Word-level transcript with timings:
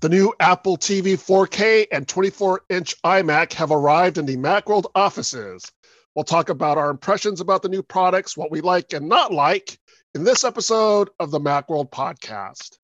The 0.00 0.08
new 0.08 0.32
Apple 0.38 0.76
TV 0.76 1.14
4K 1.14 1.88
and 1.90 2.06
24 2.06 2.60
inch 2.68 2.94
iMac 3.02 3.52
have 3.54 3.72
arrived 3.72 4.16
in 4.16 4.26
the 4.26 4.36
Macworld 4.36 4.84
offices. 4.94 5.72
We'll 6.14 6.24
talk 6.24 6.50
about 6.50 6.78
our 6.78 6.88
impressions 6.88 7.40
about 7.40 7.62
the 7.62 7.68
new 7.68 7.82
products, 7.82 8.36
what 8.36 8.52
we 8.52 8.60
like 8.60 8.92
and 8.92 9.08
not 9.08 9.32
like, 9.32 9.76
in 10.14 10.22
this 10.22 10.44
episode 10.44 11.10
of 11.18 11.32
the 11.32 11.40
Macworld 11.40 11.90
podcast. 11.90 12.78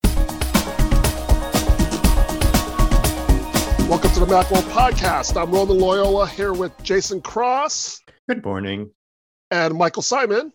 Welcome 3.89 4.11
to 4.11 4.19
the 4.19 4.27
Macworld 4.27 4.69
podcast. 4.73 5.41
I'm 5.41 5.53
Roman 5.53 5.79
Loyola 5.79 6.27
here 6.27 6.53
with 6.53 6.73
Jason 6.83 7.21
Cross. 7.21 8.01
Good 8.29 8.45
morning. 8.45 8.91
And 9.53 9.75
Michael 9.77 10.03
Simon. 10.03 10.53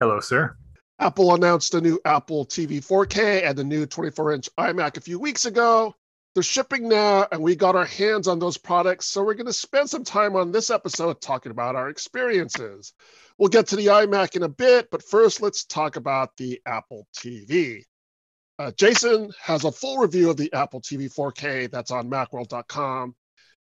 Hello, 0.00 0.20
sir. 0.20 0.56
Apple 1.00 1.34
announced 1.34 1.74
a 1.74 1.80
new 1.80 2.00
Apple 2.06 2.44
TV 2.46 2.78
4K 2.84 3.46
and 3.46 3.56
the 3.56 3.62
new 3.62 3.86
24 3.86 4.32
inch 4.32 4.48
iMac 4.58 4.96
a 4.96 5.00
few 5.00 5.18
weeks 5.18 5.44
ago. 5.44 5.94
They're 6.38 6.44
shipping 6.44 6.88
now, 6.88 7.26
and 7.32 7.42
we 7.42 7.56
got 7.56 7.74
our 7.74 7.84
hands 7.84 8.28
on 8.28 8.38
those 8.38 8.56
products. 8.56 9.06
So 9.06 9.24
we're 9.24 9.34
going 9.34 9.46
to 9.46 9.52
spend 9.52 9.90
some 9.90 10.04
time 10.04 10.36
on 10.36 10.52
this 10.52 10.70
episode 10.70 11.20
talking 11.20 11.50
about 11.50 11.74
our 11.74 11.88
experiences. 11.88 12.92
We'll 13.38 13.48
get 13.48 13.66
to 13.66 13.76
the 13.76 13.86
iMac 13.86 14.36
in 14.36 14.44
a 14.44 14.48
bit, 14.48 14.88
but 14.92 15.02
first, 15.02 15.42
let's 15.42 15.64
talk 15.64 15.96
about 15.96 16.36
the 16.36 16.60
Apple 16.64 17.08
TV. 17.12 17.82
Uh, 18.56 18.70
Jason 18.70 19.32
has 19.42 19.64
a 19.64 19.72
full 19.72 19.98
review 19.98 20.30
of 20.30 20.36
the 20.36 20.52
Apple 20.52 20.80
TV 20.80 21.12
4K 21.12 21.72
that's 21.72 21.90
on 21.90 22.08
macworld.com. 22.08 23.16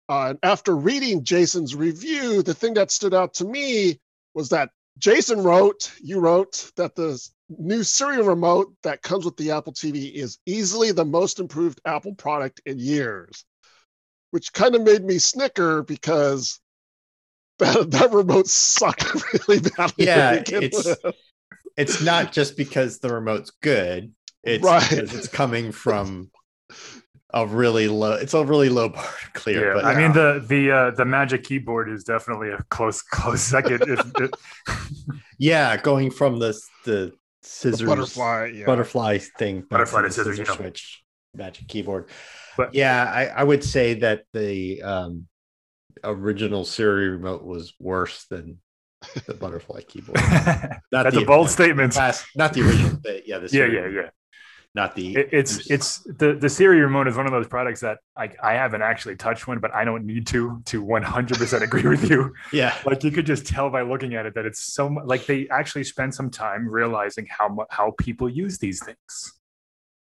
Uh, 0.09 0.25
and 0.31 0.39
after 0.44 0.75
reading 0.75 1.23
Jason's 1.23 1.75
review, 1.75 2.44
the 2.44 2.53
thing 2.53 2.73
that 2.73 2.91
stood 2.91 3.13
out 3.13 3.35
to 3.35 3.45
me 3.45 4.02
was 4.33 4.49
that 4.49 4.71
Jason 4.97 5.44
wrote, 5.44 5.94
you 6.02 6.19
wrote 6.19 6.73
that 6.75 6.94
the 6.95 7.25
new 7.49 7.84
Siri 7.84 8.22
remote 8.22 8.73
that 8.84 9.02
comes 9.02 9.26
with 9.26 9.38
the 9.38 9.52
Apple 9.52 9.73
TV 9.73 10.13
is 10.13 10.40
easily 10.45 10.91
the 10.91 11.05
most 11.05 11.40
improved 11.40 11.80
Apple 11.86 12.16
product 12.16 12.62
in 12.66 12.80
years, 12.80 13.45
which 14.31 14.53
kind 14.53 14.76
of 14.76 14.81
made 14.81 15.03
me 15.03 15.17
snicker 15.17 15.84
because 15.84 16.59
that, 17.59 17.92
that 17.92 18.11
remote 18.11 18.47
sucked 18.47 19.06
really 19.47 19.61
badly. 19.61 20.06
Yeah, 20.06 20.44
it's 20.45 20.86
with. 20.86 21.16
it's 21.78 22.02
not 22.02 22.31
just 22.31 22.58
because 22.58 23.00
the 23.00 23.14
remote's 23.14 23.52
good. 23.62 24.14
It's 24.44 24.64
right. 24.64 24.88
because 24.88 25.14
it's 25.14 25.28
coming 25.28 25.72
from 25.72 26.30
a 27.34 27.45
really 27.45 27.88
low 27.89 28.14
it's 28.14 28.34
a 28.34 28.45
really 28.45 28.69
low 28.69 28.89
bar 28.89 29.03
to 29.03 29.31
clear 29.34 29.67
yeah, 29.67 29.73
but 29.73 29.86
i 29.86 29.91
yeah. 29.91 29.97
mean 29.97 30.14
the 30.14 30.45
the 30.47 30.72
uh 30.72 30.91
the 30.91 31.03
magic 31.03 31.44
keyboard 31.44 31.89
is 31.89 32.03
definitely 32.03 32.50
a 32.50 32.64
close 32.69 33.02
close 33.02 33.41
second 33.41 33.84
yeah 35.38 35.75
going 35.75 36.09
from 36.09 36.39
the 36.39 36.58
the 36.86 37.12
scissors. 37.45 37.88
Butterfly 37.88 38.51
yeah. 38.55 38.65
butterfly 38.65 39.19
thing. 39.19 39.61
Butterfly 39.69 40.03
to 40.03 40.11
scissors 40.11 40.38
scissor 40.38 40.51
switch 40.51 41.03
magic 41.33 41.67
keyboard. 41.67 42.09
But 42.57 42.73
yeah 42.73 43.11
I, 43.11 43.25
I 43.27 43.43
would 43.43 43.63
say 43.63 43.95
that 43.95 44.23
the 44.33 44.81
um 44.81 45.27
original 46.03 46.66
siri 46.66 47.09
remote 47.09 47.43
was 47.43 47.73
worse 47.79 48.25
than 48.29 48.59
the 49.27 49.33
butterfly 49.39 49.81
keyboard. 49.81 50.17
Not 50.91 51.03
that's 51.03 51.16
the, 51.16 51.23
a 51.23 51.25
bold 51.25 51.49
statement. 51.49 51.93
past, 51.93 52.25
not 52.35 52.53
the 52.53 52.61
original 52.61 52.99
but 53.01 53.27
yeah 53.27 53.39
the 53.39 53.49
yeah 53.51 53.66
yeah 53.66 53.88
yeah 53.88 54.09
not 54.76 54.94
the 54.94 55.16
it, 55.16 55.30
it's 55.31 55.72
it's 55.72 56.00
the 56.00 56.34
the 56.34 56.50
Siri 56.50 56.81
remote 56.81 57.08
is 57.08 57.16
one 57.16 57.26
of 57.26 57.31
those 57.31 57.48
products 57.48 57.80
that 57.80 58.00
I 58.16 58.30
I 58.44 58.54
haven't 58.54 58.81
actually 58.81 59.16
touched 59.16 59.48
one, 59.48 59.59
but 59.59 59.73
I 59.73 59.86
don't 59.86 60.06
need 60.06 60.28
to 60.28 60.62
to 60.66 60.84
100% 60.86 61.62
agree 61.64 61.88
with 61.88 62.09
you. 62.09 62.34
Yeah, 62.52 62.76
like 62.86 63.03
you 63.03 63.12
could 63.12 63.26
just 63.26 63.48
tell 63.48 63.70
by 63.70 63.81
looking 63.81 64.16
at 64.16 64.26
it 64.26 64.36
that 64.36 64.46
it's 64.46 64.59
so 64.73 64.88
like 64.88 65.26
they 65.26 65.48
actually 65.50 65.86
spend 65.86 66.14
some 66.14 66.30
time 66.30 66.68
realizing 66.68 67.26
how 67.30 67.66
how 67.70 67.94
people 67.98 68.30
use 68.30 68.59
these 68.59 68.84
things. 68.84 69.40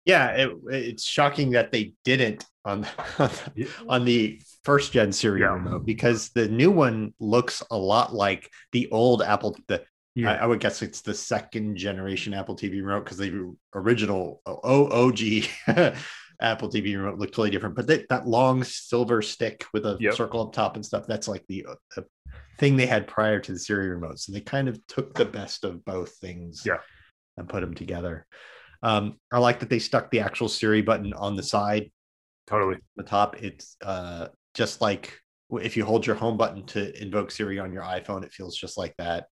Yeah, 0.05 0.27
it, 0.29 0.51
it's 0.67 1.03
shocking 1.03 1.51
that 1.51 1.71
they 1.71 1.93
didn't 2.05 2.45
on 2.63 2.85
on 3.87 4.05
the 4.05 4.39
first 4.63 4.91
gen 4.91 5.11
Siri 5.11 5.41
yeah. 5.41 5.53
remote 5.53 5.85
because 5.85 6.29
the 6.29 6.47
new 6.47 6.69
one 6.69 7.13
looks 7.19 7.63
a 7.71 7.77
lot 7.77 8.13
like 8.13 8.49
the 8.71 8.87
old 8.91 9.23
Apple 9.23 9.57
the 9.67 9.83
yeah. 10.15 10.33
I, 10.33 10.35
I, 10.37 10.45
would 10.45 10.59
guess 10.59 10.81
it's 10.81 11.01
the 11.01 11.13
second 11.13 11.77
generation 11.77 12.33
Apple 12.33 12.55
TV 12.55 12.83
remote 12.83 13.05
because 13.05 13.17
the 13.17 13.55
original 13.73 14.41
OOG 14.47 15.47
Apple 16.41 16.69
TV 16.69 16.95
remote 16.95 17.19
looked 17.19 17.33
totally 17.33 17.49
different. 17.49 17.75
But 17.75 17.87
they, 17.87 18.05
that 18.09 18.27
long 18.27 18.63
silver 18.63 19.21
stick 19.21 19.65
with 19.73 19.85
a 19.85 19.97
yep. 19.99 20.13
circle 20.13 20.41
up 20.41 20.53
top 20.53 20.75
and 20.75 20.85
stuff, 20.85 21.05
that's 21.07 21.27
like 21.27 21.45
the, 21.47 21.65
the, 21.95 22.05
thing 22.57 22.75
they 22.75 22.85
had 22.85 23.07
prior 23.07 23.39
to 23.39 23.53
the 23.53 23.59
Siri 23.59 23.89
remote. 23.89 24.19
So 24.19 24.33
they 24.33 24.41
kind 24.41 24.67
of 24.67 24.85
took 24.87 25.13
the 25.13 25.25
best 25.25 25.63
of 25.63 25.83
both 25.85 26.15
things 26.17 26.63
yeah. 26.65 26.79
and 27.37 27.47
put 27.47 27.61
them 27.61 27.73
together. 27.73 28.27
Um, 28.83 29.17
I 29.31 29.39
like 29.39 29.61
that 29.61 29.69
they 29.69 29.79
stuck 29.79 30.11
the 30.11 30.19
actual 30.19 30.49
Siri 30.49 30.81
button 30.81 31.13
on 31.13 31.35
the 31.35 31.43
side. 31.43 31.89
Totally. 32.47 32.77
The 32.97 33.03
top. 33.03 33.41
It's 33.41 33.77
uh, 33.81 34.27
just 34.53 34.81
like 34.81 35.17
if 35.51 35.77
you 35.77 35.85
hold 35.85 36.05
your 36.05 36.15
home 36.15 36.37
button 36.37 36.65
to 36.67 37.01
invoke 37.01 37.31
Siri 37.31 37.59
on 37.59 37.71
your 37.71 37.83
iPhone, 37.83 38.23
it 38.23 38.33
feels 38.33 38.55
just 38.57 38.77
like 38.77 38.93
that 38.97 39.27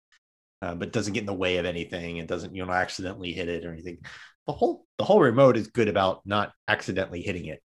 uh, 0.63 0.77
but 0.77 0.93
doesn't 0.93 1.13
get 1.13 1.21
in 1.21 1.27
the 1.27 1.35
way 1.35 1.57
of 1.57 1.67
anything. 1.67 2.19
It 2.19 2.29
doesn't, 2.29 2.55
you 2.55 2.65
know, 2.65 2.73
accidentally 2.73 3.33
hit 3.33 3.49
it 3.49 3.67
or 3.67 3.73
anything. 3.73 3.99
The 4.47 4.53
whole 4.53 4.87
the 4.97 5.05
whole 5.05 5.21
remote 5.21 5.57
is 5.57 5.67
good 5.67 5.89
about 5.89 6.23
not 6.25 6.53
accidentally 6.69 7.21
hitting 7.21 7.47
it. 7.47 7.61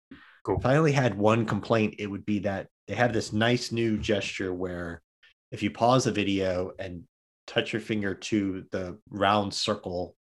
Cool. 0.43 0.59
If 0.59 0.65
I 0.65 0.77
only 0.77 0.91
had 0.91 1.17
one 1.17 1.45
complaint, 1.45 1.95
it 1.97 2.07
would 2.07 2.25
be 2.25 2.39
that 2.39 2.67
they 2.87 2.95
have 2.95 3.13
this 3.13 3.33
nice 3.33 3.71
new 3.71 3.97
gesture 3.97 4.53
where 4.53 5.01
if 5.51 5.63
you 5.63 5.71
pause 5.71 6.05
a 6.05 6.11
video 6.11 6.71
and 6.77 7.03
touch 7.47 7.73
your 7.73 7.81
finger 7.81 8.13
to 8.13 8.65
the 8.71 8.99
round 9.09 9.53
circle, 9.53 10.15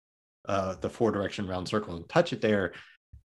uh, 0.47 0.75
the 0.81 0.91
four 0.91 1.11
direction 1.11 1.47
round 1.47 1.69
circle, 1.69 1.97
and 1.97 2.09
touch 2.09 2.33
it 2.33 2.41
there, 2.41 2.73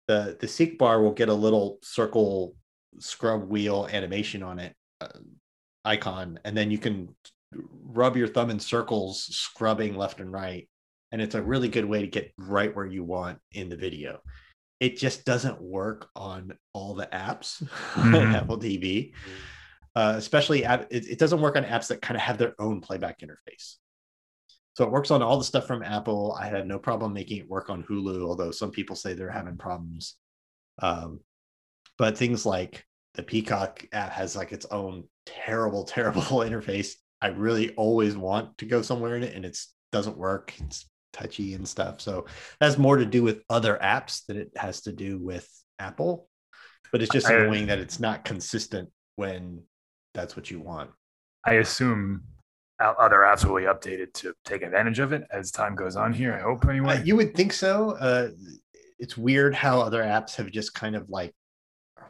the 0.06 0.36
the 0.38 0.48
seek 0.48 0.78
bar 0.78 1.02
will 1.02 1.12
get 1.12 1.28
a 1.28 1.34
little 1.34 1.78
circle 1.82 2.54
scrub 2.98 3.48
wheel 3.48 3.88
animation 3.90 4.42
on 4.42 4.58
it 4.60 4.76
uh, 5.00 5.08
icon, 5.84 6.38
and 6.44 6.56
then 6.56 6.70
you 6.70 6.78
can 6.78 7.14
rub 7.84 8.16
your 8.16 8.28
thumb 8.28 8.50
in 8.50 8.58
circles, 8.58 9.22
scrubbing 9.24 9.96
left 9.96 10.20
and 10.20 10.32
right. 10.32 10.68
And 11.10 11.20
it's 11.20 11.34
a 11.34 11.42
really 11.42 11.68
good 11.68 11.84
way 11.84 12.00
to 12.00 12.06
get 12.06 12.32
right 12.38 12.74
where 12.74 12.86
you 12.86 13.04
want 13.04 13.38
in 13.52 13.68
the 13.68 13.76
video. 13.76 14.20
It 14.80 14.96
just 14.96 15.24
doesn't 15.24 15.60
work 15.60 16.08
on 16.16 16.56
all 16.72 16.94
the 16.94 17.06
apps 17.06 17.62
mm-hmm. 17.94 18.14
on 18.14 18.34
Apple 18.34 18.58
TV, 18.58 19.12
uh, 19.94 20.14
especially 20.16 20.64
it, 20.64 20.86
it 20.90 21.18
doesn't 21.18 21.40
work 21.40 21.56
on 21.56 21.64
apps 21.64 21.88
that 21.88 22.02
kind 22.02 22.16
of 22.16 22.22
have 22.22 22.38
their 22.38 22.54
own 22.58 22.80
playback 22.80 23.20
interface. 23.20 23.76
So 24.74 24.84
it 24.84 24.90
works 24.90 25.10
on 25.10 25.22
all 25.22 25.36
the 25.36 25.44
stuff 25.44 25.66
from 25.66 25.82
Apple. 25.82 26.36
I 26.40 26.46
had 26.46 26.66
no 26.66 26.78
problem 26.78 27.12
making 27.12 27.38
it 27.38 27.48
work 27.48 27.68
on 27.68 27.84
Hulu, 27.84 28.22
although 28.22 28.50
some 28.50 28.70
people 28.70 28.96
say 28.96 29.12
they're 29.12 29.30
having 29.30 29.58
problems. 29.58 30.14
Um, 30.80 31.20
but 31.98 32.16
things 32.16 32.46
like 32.46 32.86
the 33.14 33.22
Peacock 33.22 33.86
app 33.92 34.12
has 34.12 34.34
like 34.34 34.52
its 34.52 34.64
own 34.66 35.04
terrible, 35.26 35.84
terrible 35.84 36.22
interface 36.22 36.94
I 37.22 37.28
really 37.28 37.70
always 37.76 38.16
want 38.16 38.58
to 38.58 38.66
go 38.66 38.82
somewhere 38.82 39.16
in 39.16 39.22
it 39.22 39.34
and 39.34 39.44
it 39.44 39.56
doesn't 39.92 40.18
work. 40.18 40.52
It's 40.58 40.86
touchy 41.12 41.54
and 41.54 41.66
stuff. 41.66 42.00
So 42.00 42.26
that's 42.58 42.76
more 42.76 42.96
to 42.96 43.06
do 43.06 43.22
with 43.22 43.42
other 43.48 43.78
apps 43.80 44.26
than 44.26 44.36
it 44.36 44.50
has 44.56 44.82
to 44.82 44.92
do 44.92 45.18
with 45.18 45.48
Apple. 45.78 46.28
But 46.90 47.00
it's 47.00 47.12
just 47.12 47.28
annoying 47.28 47.68
that 47.68 47.78
it's 47.78 48.00
not 48.00 48.24
consistent 48.24 48.90
when 49.16 49.62
that's 50.14 50.36
what 50.36 50.50
you 50.50 50.60
want. 50.60 50.90
I 51.44 51.54
assume 51.54 52.22
other 52.78 53.18
apps 53.18 53.44
will 53.44 53.56
be 53.56 53.62
updated 53.62 54.12
to 54.14 54.34
take 54.44 54.62
advantage 54.62 54.98
of 54.98 55.12
it 55.12 55.22
as 55.30 55.50
time 55.50 55.74
goes 55.74 55.96
on 55.96 56.12
here. 56.12 56.34
I 56.34 56.40
hope 56.40 56.66
anyway. 56.66 56.98
Uh, 56.98 57.02
you 57.02 57.16
would 57.16 57.34
think 57.34 57.52
so. 57.52 57.92
Uh, 57.92 58.30
it's 58.98 59.16
weird 59.16 59.54
how 59.54 59.80
other 59.80 60.02
apps 60.02 60.36
have 60.36 60.50
just 60.50 60.74
kind 60.74 60.96
of 60.96 61.08
like 61.08 61.34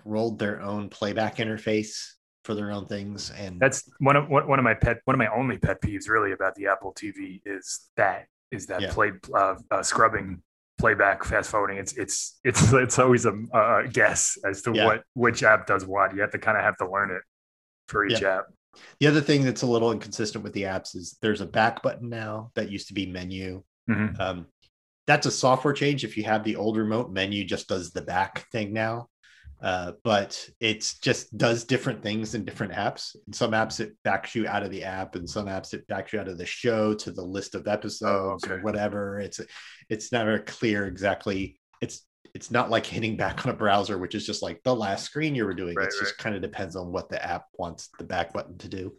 rolled 0.05 0.39
their 0.39 0.61
own 0.61 0.89
playback 0.89 1.37
interface 1.37 2.13
for 2.45 2.55
their 2.55 2.73
own 2.73 2.87
things 2.87 3.31
and 3.39 3.61
that's 3.61 3.89
one 3.99 4.17
of 4.17 4.29
one 4.29 4.59
of 4.59 4.65
my 4.65 4.75
pet 4.75 4.99
one 5.05 5.15
of 5.15 5.19
my 5.19 5.29
only 5.29 5.59
pet 5.59 5.81
peeves 5.81 6.09
really 6.09 6.33
about 6.33 6.55
the 6.57 6.67
apple 6.67 6.93
tv 6.93 7.41
is 7.47 7.89
that 7.97 8.27
is 8.51 8.67
that 8.67 8.81
yeah. 8.81 8.93
play 8.93 9.13
uh, 9.35 9.55
uh, 9.71 9.83
scrubbing 9.83 10.43
playback 10.79 11.23
fast 11.23 11.51
forwarding 11.51 11.79
it's 11.79 11.93
it's 11.95 12.41
it's 12.45 12.73
it's 12.73 12.99
always 12.99 13.27
a, 13.27 13.33
a 13.55 13.89
guess 13.93 14.37
as 14.45 14.63
to 14.63 14.73
yeah. 14.75 14.85
what 14.85 15.05
which 15.15 15.43
app 15.43 15.67
does 15.67 15.87
what 15.87 16.15
you 16.15 16.21
have 16.21 16.33
to 16.33 16.39
kind 16.39 16.59
of 16.59 16.65
have 16.65 16.77
to 16.77 16.91
learn 16.91 17.11
it 17.11 17.23
for 17.87 18.05
each 18.05 18.21
yeah. 18.21 18.39
app 18.39 18.47
the 18.99 19.07
other 19.07 19.21
thing 19.21 19.45
that's 19.45 19.63
a 19.63 19.67
little 19.67 19.93
inconsistent 19.93 20.43
with 20.43 20.53
the 20.55 20.63
apps 20.63 20.97
is 20.97 21.17
there's 21.23 21.41
a 21.41 21.47
back 21.47 21.83
button 21.83 22.09
now 22.09 22.51
that 22.55 22.71
used 22.71 22.89
to 22.89 22.95
be 22.95 23.07
menu 23.07 23.63
mm-hmm. 23.89 24.21
um, 24.21 24.47
that's 25.07 25.27
a 25.27 25.31
software 25.31 25.75
change 25.75 26.05
if 26.05 26.17
you 26.17 26.25
have 26.25 26.43
the 26.43 26.57
old 26.57 26.77
remote 26.77 27.13
menu 27.13 27.45
just 27.45 27.69
does 27.69 27.93
the 27.93 28.03
back 28.03 28.51
thing 28.51 28.73
now 28.73 29.07
uh, 29.63 29.93
but 30.03 30.49
it 30.59 30.93
just 31.03 31.37
does 31.39 31.63
different 31.63 32.03
things 32.03 32.35
in 32.35 32.45
different 32.45 32.73
apps. 32.73 33.15
In 33.29 33.33
some 33.33 33.53
apps, 33.53 33.79
it 33.79 33.97
backs 34.03 34.35
you 34.35 34.49
out 34.49 34.65
of 34.65 34.73
the 34.73 34.83
app, 34.83 35.15
and 35.15 35.29
some 35.29 35.47
apps 35.47 35.73
it 35.73 35.87
backs 35.87 36.13
you 36.13 36.19
out 36.19 36.27
of 36.27 36.37
the 36.37 36.47
show 36.47 36.95
to 36.95 37.13
the 37.13 37.23
list 37.23 37.55
of 37.55 37.69
episodes 37.69 38.45
oh, 38.45 38.49
okay. 38.49 38.55
or 38.55 38.63
whatever. 38.63 39.21
It's 39.21 39.41
it's 39.89 40.11
never 40.11 40.41
clear 40.41 40.87
exactly. 40.87 41.61
It's 41.81 42.05
it's 42.35 42.51
not 42.51 42.71
like 42.71 42.85
hitting 42.85 43.17
back 43.17 43.47
on 43.47 43.53
a 43.53 43.57
browser, 43.57 43.99
which 43.99 44.17
is 44.17 44.27
just 44.27 44.43
like 44.43 44.61
the 44.65 44.75
last 44.75 45.05
screen 45.05 45.37
you 45.37 45.45
were 45.45 45.55
doing. 45.55 45.77
Right, 45.77 45.87
it 45.87 45.95
just 46.01 46.19
kind 46.19 46.35
of 46.35 46.43
depends 46.43 46.75
on 46.75 46.91
what 46.91 47.09
the 47.09 47.25
app 47.25 47.45
wants 47.57 47.89
the 47.99 48.05
back 48.05 48.33
button 48.33 48.59
to 48.59 48.69
do. 48.69 48.95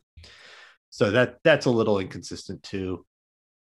So 0.92 1.12
that 1.12 1.40
that's 1.44 1.66
a 1.66 1.72
little 1.72 2.00
inconsistent 2.00 2.64
too. 2.64 3.06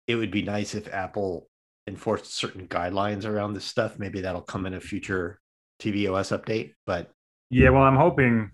It 0.07 0.15
would 0.15 0.31
be 0.31 0.43
nice 0.43 0.75
if 0.75 0.93
Apple 0.95 1.47
enforced 1.87 2.35
certain 2.35 2.69
guidelines 2.69 3.27
around 3.27 3.53
this 3.53 3.67
stuff. 3.67 3.99
Maybe 3.99 4.23
that'll 4.23 4.41
come 4.41 4.65
in 4.65 4.73
a 4.73 4.81
future 4.81 5.41
tvOS 5.81 6.37
update, 6.37 6.75
but 6.87 7.11
yeah, 7.51 7.71
well, 7.71 7.83
I'm 7.83 7.97
hoping, 7.97 8.51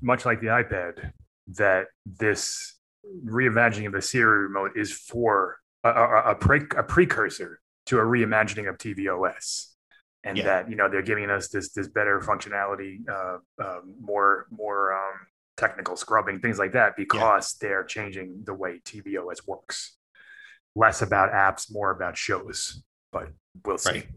much 0.00 0.24
like 0.24 0.40
the 0.40 0.48
iPad, 0.48 1.10
that 1.56 1.86
this 2.04 2.76
reimagining 3.24 3.86
of 3.86 3.92
the 3.92 4.02
Siri 4.02 4.42
remote 4.44 4.72
is 4.76 4.92
for 4.92 5.58
a, 5.84 5.90
a, 5.90 6.30
a, 6.30 6.34
pre- 6.34 6.68
a 6.76 6.82
precursor 6.82 7.60
to 7.86 7.98
a 7.98 8.02
reimagining 8.02 8.68
of 8.68 8.78
tvOS. 8.78 9.72
And 10.24 10.38
yeah. 10.38 10.44
that 10.44 10.70
you 10.70 10.74
know 10.74 10.88
they're 10.88 11.02
giving 11.02 11.30
us 11.30 11.50
this 11.50 11.70
this 11.70 11.86
better 11.86 12.18
functionality, 12.18 12.98
uh, 13.08 13.38
uh, 13.62 13.78
more 14.00 14.48
more 14.50 14.92
um, 14.92 15.14
technical 15.56 15.94
scrubbing, 15.94 16.40
things 16.40 16.58
like 16.58 16.72
that, 16.72 16.96
because 16.96 17.56
yeah. 17.62 17.68
they're 17.68 17.84
changing 17.84 18.42
the 18.44 18.52
way 18.52 18.80
tvOS 18.84 19.46
works. 19.46 19.96
Less 20.74 21.00
about 21.00 21.30
apps, 21.30 21.72
more 21.72 21.92
about 21.92 22.16
shows. 22.16 22.82
But 23.12 23.28
we'll 23.64 23.78
see. 23.78 23.90
Right. 23.90 24.08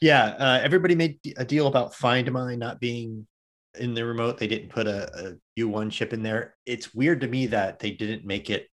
Yeah, 0.00 0.24
uh, 0.38 0.60
everybody 0.62 0.94
made 0.94 1.18
a 1.36 1.44
deal 1.44 1.66
about 1.66 1.94
Find 1.94 2.30
My 2.32 2.54
not 2.54 2.80
being 2.80 3.26
in 3.78 3.94
the 3.94 4.04
remote. 4.04 4.38
They 4.38 4.46
didn't 4.46 4.70
put 4.70 4.86
a 4.86 5.36
a 5.56 5.60
U1 5.60 5.90
chip 5.90 6.12
in 6.12 6.22
there. 6.22 6.56
It's 6.66 6.94
weird 6.94 7.20
to 7.22 7.28
me 7.28 7.46
that 7.48 7.78
they 7.78 7.90
didn't 7.90 8.24
make 8.24 8.50
it, 8.50 8.68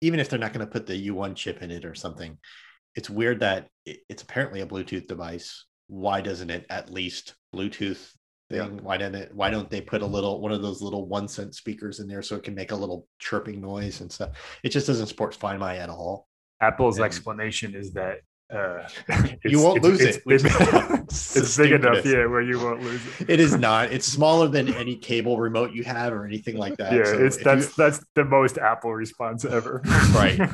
even 0.00 0.20
if 0.20 0.28
they're 0.28 0.38
not 0.38 0.52
going 0.52 0.66
to 0.66 0.72
put 0.72 0.86
the 0.86 1.08
U1 1.08 1.36
chip 1.36 1.62
in 1.62 1.70
it 1.70 1.84
or 1.84 1.94
something. 1.94 2.38
It's 2.96 3.10
weird 3.10 3.40
that 3.40 3.68
it's 3.84 4.22
apparently 4.22 4.60
a 4.60 4.66
Bluetooth 4.66 5.06
device. 5.06 5.64
Why 5.86 6.20
doesn't 6.20 6.50
it 6.50 6.66
at 6.70 6.90
least 6.90 7.34
Bluetooth 7.54 8.12
thing? 8.48 8.76
Yeah. 8.76 8.82
Why 8.82 8.96
didn't 8.96 9.16
it? 9.16 9.34
Why 9.34 9.50
don't 9.50 9.70
they 9.70 9.80
put 9.80 10.02
a 10.02 10.06
little 10.06 10.40
one 10.40 10.52
of 10.52 10.62
those 10.62 10.82
little 10.82 11.06
one 11.06 11.28
cent 11.28 11.54
speakers 11.54 12.00
in 12.00 12.08
there 12.08 12.22
so 12.22 12.36
it 12.36 12.42
can 12.42 12.54
make 12.54 12.72
a 12.72 12.76
little 12.76 13.06
chirping 13.18 13.60
noise 13.60 14.00
and 14.00 14.10
stuff? 14.10 14.30
It 14.62 14.70
just 14.70 14.86
doesn't 14.86 15.06
support 15.06 15.34
Find 15.34 15.60
My 15.60 15.76
at 15.78 15.88
all. 15.88 16.26
Apple's 16.60 16.98
and, 16.98 17.06
explanation 17.06 17.74
is 17.74 17.92
that 17.94 18.18
uh, 18.52 18.88
you 19.44 19.62
won't 19.62 19.82
lose 19.82 20.00
it's, 20.00 20.16
it. 20.18 20.22
It's, 20.26 21.36
it's 21.36 21.56
big 21.56 21.72
enough, 21.72 22.04
yeah, 22.04 22.26
where 22.26 22.42
you 22.42 22.58
won't 22.58 22.82
lose 22.82 23.00
it. 23.20 23.30
It 23.30 23.40
is 23.40 23.56
not. 23.56 23.92
It's 23.92 24.06
smaller 24.06 24.48
than 24.48 24.74
any 24.74 24.96
cable 24.96 25.38
remote 25.38 25.72
you 25.72 25.84
have 25.84 26.12
or 26.12 26.26
anything 26.26 26.56
like 26.56 26.76
that. 26.78 26.92
Yeah, 26.92 27.04
so 27.04 27.24
it's 27.24 27.36
that's 27.36 27.66
you, 27.66 27.72
that's 27.76 28.04
the 28.14 28.24
most 28.24 28.58
Apple 28.58 28.92
response 28.92 29.44
ever. 29.44 29.82
right. 30.14 30.40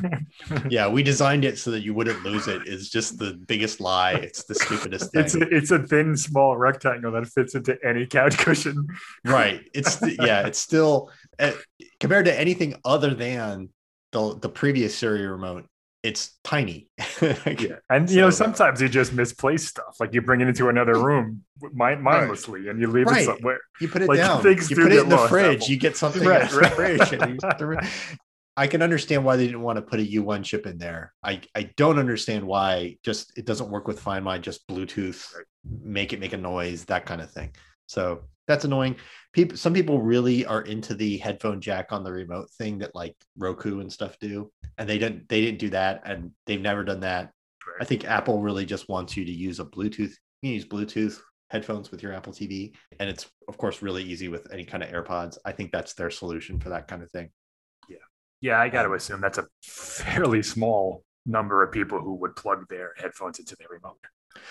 Yeah, 0.69 0.87
we 0.87 1.03
designed 1.03 1.45
it 1.45 1.57
so 1.57 1.71
that 1.71 1.81
you 1.81 1.93
wouldn't 1.93 2.23
lose 2.23 2.47
it. 2.47 2.61
It's 2.65 2.89
just 2.89 3.17
the 3.17 3.33
biggest 3.47 3.79
lie. 3.79 4.13
It's 4.13 4.43
the 4.43 4.55
stupidest 4.55 5.11
thing. 5.11 5.17
It's 5.27 5.35
a, 5.35 5.41
it's 5.41 5.71
a 5.71 5.79
thin, 5.79 6.15
small 6.15 6.55
rectangle 6.57 7.11
that 7.13 7.27
fits 7.27 7.55
into 7.55 7.77
any 7.83 8.05
couch 8.05 8.37
cushion. 8.37 8.87
right. 9.25 9.61
It's 9.73 9.99
yeah. 10.19 10.45
It's 10.45 10.59
still 10.59 11.11
uh, 11.39 11.53
compared 11.99 12.25
to 12.25 12.39
anything 12.39 12.75
other 12.85 13.13
than 13.13 13.69
the 14.11 14.37
the 14.39 14.49
previous 14.49 14.95
Siri 14.95 15.25
remote 15.25 15.67
it's 16.03 16.37
tiny. 16.43 16.89
yeah. 17.21 17.77
And 17.89 18.09
you 18.09 18.21
know, 18.21 18.29
sometimes 18.29 18.81
you 18.81 18.89
just 18.89 19.13
misplace 19.13 19.67
stuff. 19.67 19.97
Like 19.99 20.13
you 20.13 20.21
bring 20.21 20.41
it 20.41 20.47
into 20.47 20.69
another 20.69 21.03
room 21.03 21.43
mind- 21.73 22.01
mindlessly 22.01 22.61
right. 22.61 22.69
and 22.69 22.81
you 22.81 22.87
leave 22.87 23.07
right. 23.07 23.21
it 23.21 23.25
somewhere. 23.25 23.59
You 23.81 23.87
put 23.87 24.01
it 24.01 24.07
like, 24.07 24.17
down. 24.17 24.43
You 24.43 24.75
put 24.75 24.91
it 24.91 25.03
in 25.03 25.09
the 25.09 25.17
fridge. 25.29 25.63
Apple. 25.63 25.67
You 25.67 25.77
get 25.77 25.97
something 25.97 26.23
right, 26.23 26.51
right. 26.53 26.97
the 26.99 27.55
fridge. 27.57 28.17
I 28.57 28.65
can 28.65 28.81
understand 28.81 29.23
why 29.23 29.35
they 29.35 29.45
didn't 29.45 29.61
want 29.61 29.75
to 29.77 29.83
put 29.83 29.99
a 29.99 30.03
U1 30.03 30.43
chip 30.43 30.65
in 30.65 30.79
there. 30.79 31.13
I, 31.23 31.41
I 31.53 31.69
don't 31.77 31.99
understand 31.99 32.43
why 32.43 32.97
just 33.03 33.37
it 33.37 33.45
doesn't 33.45 33.69
work 33.69 33.87
with 33.87 33.99
Find 33.99 34.25
My, 34.25 34.39
just 34.39 34.67
Bluetooth, 34.67 35.31
make 35.63 36.11
it 36.11 36.19
make 36.19 36.33
a 36.33 36.37
noise, 36.37 36.85
that 36.85 37.05
kind 37.05 37.21
of 37.21 37.29
thing. 37.29 37.51
So 37.87 38.21
that's 38.47 38.65
annoying. 38.65 38.95
People, 39.33 39.57
some 39.57 39.73
people 39.73 40.01
really 40.01 40.45
are 40.45 40.61
into 40.61 40.93
the 40.93 41.17
headphone 41.17 41.59
jack 41.59 41.91
on 41.91 42.03
the 42.03 42.11
remote 42.11 42.49
thing 42.51 42.79
that 42.79 42.95
like 42.95 43.15
Roku 43.37 43.81
and 43.81 43.91
stuff 43.91 44.17
do, 44.19 44.51
and 44.77 44.87
they 44.87 44.97
didn't 44.97 45.27
they 45.29 45.41
didn't 45.41 45.59
do 45.59 45.69
that, 45.71 46.01
and 46.05 46.31
they've 46.45 46.61
never 46.61 46.83
done 46.83 47.01
that. 47.01 47.31
I 47.79 47.85
think 47.85 48.05
Apple 48.05 48.41
really 48.41 48.65
just 48.65 48.87
wants 48.89 49.17
you 49.17 49.25
to 49.25 49.31
use 49.31 49.59
a 49.59 49.65
Bluetooth. 49.65 50.13
You 50.41 50.43
can 50.43 50.51
use 50.51 50.65
Bluetooth 50.65 51.19
headphones 51.49 51.91
with 51.91 52.01
your 52.01 52.13
Apple 52.13 52.33
TV, 52.33 52.73
and 52.99 53.09
it's 53.09 53.27
of 53.47 53.57
course 53.57 53.81
really 53.81 54.03
easy 54.03 54.29
with 54.29 54.51
any 54.51 54.63
kind 54.63 54.81
of 54.81 54.89
AirPods. 54.89 55.37
I 55.45 55.51
think 55.51 55.71
that's 55.71 55.93
their 55.93 56.09
solution 56.09 56.59
for 56.59 56.69
that 56.69 56.87
kind 56.87 57.03
of 57.03 57.11
thing. 57.11 57.29
Yeah, 57.89 57.97
yeah, 58.41 58.59
I 58.59 58.69
got 58.69 58.83
to 58.83 58.89
um, 58.89 58.95
assume 58.95 59.21
that's 59.21 59.37
a 59.37 59.47
fairly 59.61 60.41
small 60.41 61.03
number 61.25 61.61
of 61.61 61.71
people 61.71 61.99
who 61.99 62.15
would 62.15 62.35
plug 62.35 62.65
their 62.69 62.93
headphones 62.97 63.39
into 63.39 63.55
their 63.57 63.67
remote. 63.69 63.99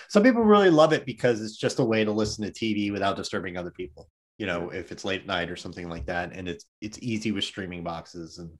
Some 0.09 0.23
people 0.23 0.43
really 0.43 0.69
love 0.69 0.93
it 0.93 1.05
because 1.05 1.41
it's 1.41 1.57
just 1.57 1.79
a 1.79 1.85
way 1.85 2.03
to 2.03 2.11
listen 2.11 2.45
to 2.45 2.51
TV 2.51 2.91
without 2.91 3.15
disturbing 3.15 3.57
other 3.57 3.71
people. 3.71 4.09
You 4.37 4.45
know, 4.45 4.69
if 4.69 4.91
it's 4.91 5.05
late 5.05 5.25
night 5.25 5.49
or 5.49 5.55
something 5.55 5.89
like 5.89 6.05
that, 6.05 6.31
and 6.33 6.47
it's 6.47 6.65
it's 6.79 6.99
easy 7.01 7.31
with 7.31 7.43
streaming 7.43 7.83
boxes. 7.83 8.37
And 8.37 8.51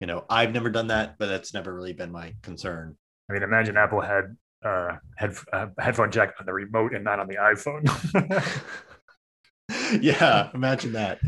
you 0.00 0.06
know, 0.06 0.24
I've 0.30 0.52
never 0.52 0.70
done 0.70 0.86
that, 0.88 1.16
but 1.18 1.26
that's 1.26 1.52
never 1.52 1.74
really 1.74 1.92
been 1.92 2.10
my 2.10 2.34
concern. 2.42 2.96
I 3.28 3.34
mean, 3.34 3.42
imagine 3.42 3.76
Apple 3.76 4.00
had 4.00 4.36
uh, 4.64 4.96
head 5.16 5.34
uh, 5.52 5.66
headphone 5.78 6.10
jack 6.10 6.34
on 6.40 6.46
the 6.46 6.52
remote 6.52 6.94
and 6.94 7.04
not 7.04 7.20
on 7.20 7.28
the 7.28 7.36
iPhone. 7.36 7.84
yeah, 10.02 10.50
imagine 10.54 10.92
that. 10.92 11.18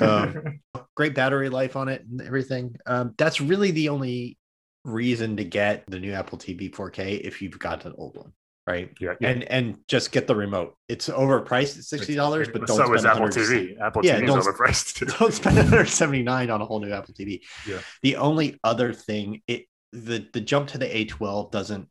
Um, 0.00 0.60
great 0.94 1.14
battery 1.14 1.48
life 1.48 1.76
on 1.76 1.88
it 1.88 2.04
and 2.08 2.20
everything. 2.22 2.76
Um, 2.86 3.14
that's 3.16 3.40
really 3.40 3.70
the 3.70 3.88
only 3.88 4.38
reason 4.84 5.36
to 5.36 5.44
get 5.44 5.84
the 5.86 5.98
new 5.98 6.12
Apple 6.12 6.38
TV 6.38 6.70
4K 6.70 7.20
if 7.20 7.42
you've 7.42 7.58
got 7.58 7.84
an 7.84 7.94
old 7.98 8.16
one 8.16 8.32
right? 8.70 8.90
Yeah, 9.00 9.14
yeah, 9.20 9.28
and 9.28 9.44
and 9.44 9.78
just 9.88 10.12
get 10.12 10.26
the 10.26 10.34
remote. 10.34 10.76
It's 10.88 11.08
overpriced 11.08 11.78
at 11.78 11.84
sixty 11.84 12.14
dollars, 12.14 12.48
but 12.48 12.66
don't 12.66 12.76
so 12.76 12.84
spend 12.84 12.96
is 12.96 13.04
Apple 13.04 13.28
TV. 13.28 13.80
Apple 13.80 14.04
yeah, 14.04 14.20
TV 14.20 14.38
is 14.38 14.46
overpriced. 14.46 14.94
Too. 14.94 15.06
Don't 15.06 15.32
spend 15.32 15.56
one 15.56 15.66
hundred 15.66 15.88
seventy 15.88 16.22
nine 16.22 16.50
on 16.50 16.60
a 16.60 16.64
whole 16.64 16.80
new 16.80 16.92
Apple 16.92 17.14
TV. 17.14 17.40
Yeah. 17.66 17.78
The 18.02 18.16
only 18.16 18.58
other 18.64 18.92
thing, 18.92 19.42
it 19.46 19.66
the 19.92 20.26
the 20.32 20.40
jump 20.40 20.68
to 20.68 20.78
the 20.78 20.96
A 20.96 21.04
twelve 21.04 21.50
doesn't. 21.50 21.88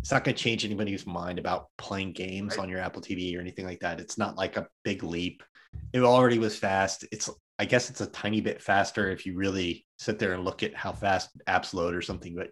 It's 0.00 0.10
not 0.10 0.24
going 0.24 0.34
to 0.34 0.42
change 0.42 0.64
anybody's 0.64 1.06
mind 1.06 1.38
about 1.38 1.68
playing 1.78 2.12
games 2.12 2.56
right. 2.56 2.64
on 2.64 2.68
your 2.68 2.80
Apple 2.80 3.00
TV 3.00 3.36
or 3.36 3.40
anything 3.40 3.64
like 3.64 3.78
that. 3.80 4.00
It's 4.00 4.18
not 4.18 4.36
like 4.36 4.56
a 4.56 4.66
big 4.82 5.04
leap. 5.04 5.44
It 5.92 6.00
already 6.00 6.40
was 6.40 6.58
fast. 6.58 7.04
It's 7.12 7.30
I 7.58 7.64
guess 7.64 7.88
it's 7.88 8.00
a 8.00 8.06
tiny 8.06 8.40
bit 8.40 8.60
faster 8.60 9.10
if 9.10 9.24
you 9.24 9.36
really 9.36 9.86
sit 9.98 10.18
there 10.18 10.34
and 10.34 10.44
look 10.44 10.62
at 10.62 10.74
how 10.74 10.92
fast 10.92 11.30
apps 11.46 11.72
load 11.72 11.94
or 11.94 12.02
something, 12.02 12.34
but 12.34 12.50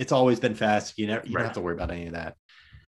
it's 0.00 0.12
always 0.12 0.40
been 0.40 0.54
fast. 0.54 0.98
You 0.98 1.08
never 1.08 1.26
you 1.26 1.34
right. 1.34 1.42
don't 1.42 1.48
have 1.48 1.54
to 1.54 1.60
worry 1.60 1.74
about 1.74 1.90
any 1.90 2.06
of 2.06 2.14
that. 2.14 2.36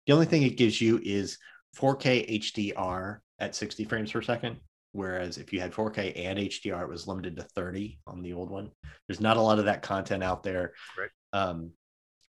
The 0.07 0.13
only 0.13 0.25
thing 0.25 0.43
it 0.43 0.57
gives 0.57 0.81
you 0.81 0.99
is 1.03 1.37
4K 1.77 2.39
HDR 2.39 3.19
at 3.39 3.55
60 3.55 3.85
frames 3.85 4.11
per 4.11 4.21
second. 4.21 4.57
Whereas 4.91 5.37
if 5.39 5.51
you 5.51 5.59
had 5.59 5.73
4K 5.73 6.13
and 6.15 6.37
HDR, 6.37 6.83
it 6.83 6.89
was 6.89 7.07
limited 7.07 7.35
to 7.37 7.43
30 7.43 7.99
on 8.05 8.21
the 8.21 8.33
old 8.33 8.51
one. 8.51 8.69
There's 9.07 9.19
not 9.19 9.37
a 9.37 9.41
lot 9.41 9.59
of 9.59 9.65
that 9.65 9.81
content 9.81 10.23
out 10.23 10.43
there. 10.43 10.73
Right. 10.97 11.09
Um, 11.33 11.71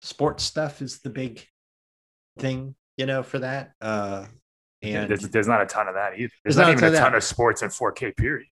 sports 0.02 0.44
stuff 0.44 0.82
is 0.82 1.00
the 1.00 1.10
big 1.10 1.46
thing, 2.40 2.76
you 2.96 3.06
know, 3.06 3.22
for 3.22 3.40
that. 3.40 3.72
Uh, 3.82 4.28
and 4.82 5.10
there's, 5.10 5.28
there's 5.30 5.48
not 5.48 5.62
a 5.62 5.66
ton 5.66 5.90
of 5.90 5.96
that 5.96 6.14
either. 6.14 6.32
There's, 6.44 6.56
there's 6.56 6.58
not, 6.58 6.68
not, 6.68 6.78
even 6.78 6.94
a 6.94 6.98
ton 6.98 7.14
of, 7.14 7.18
of 7.18 7.24
sports 7.24 7.62
in 7.62 7.70
4K. 7.70 8.16
Period. 8.16 8.48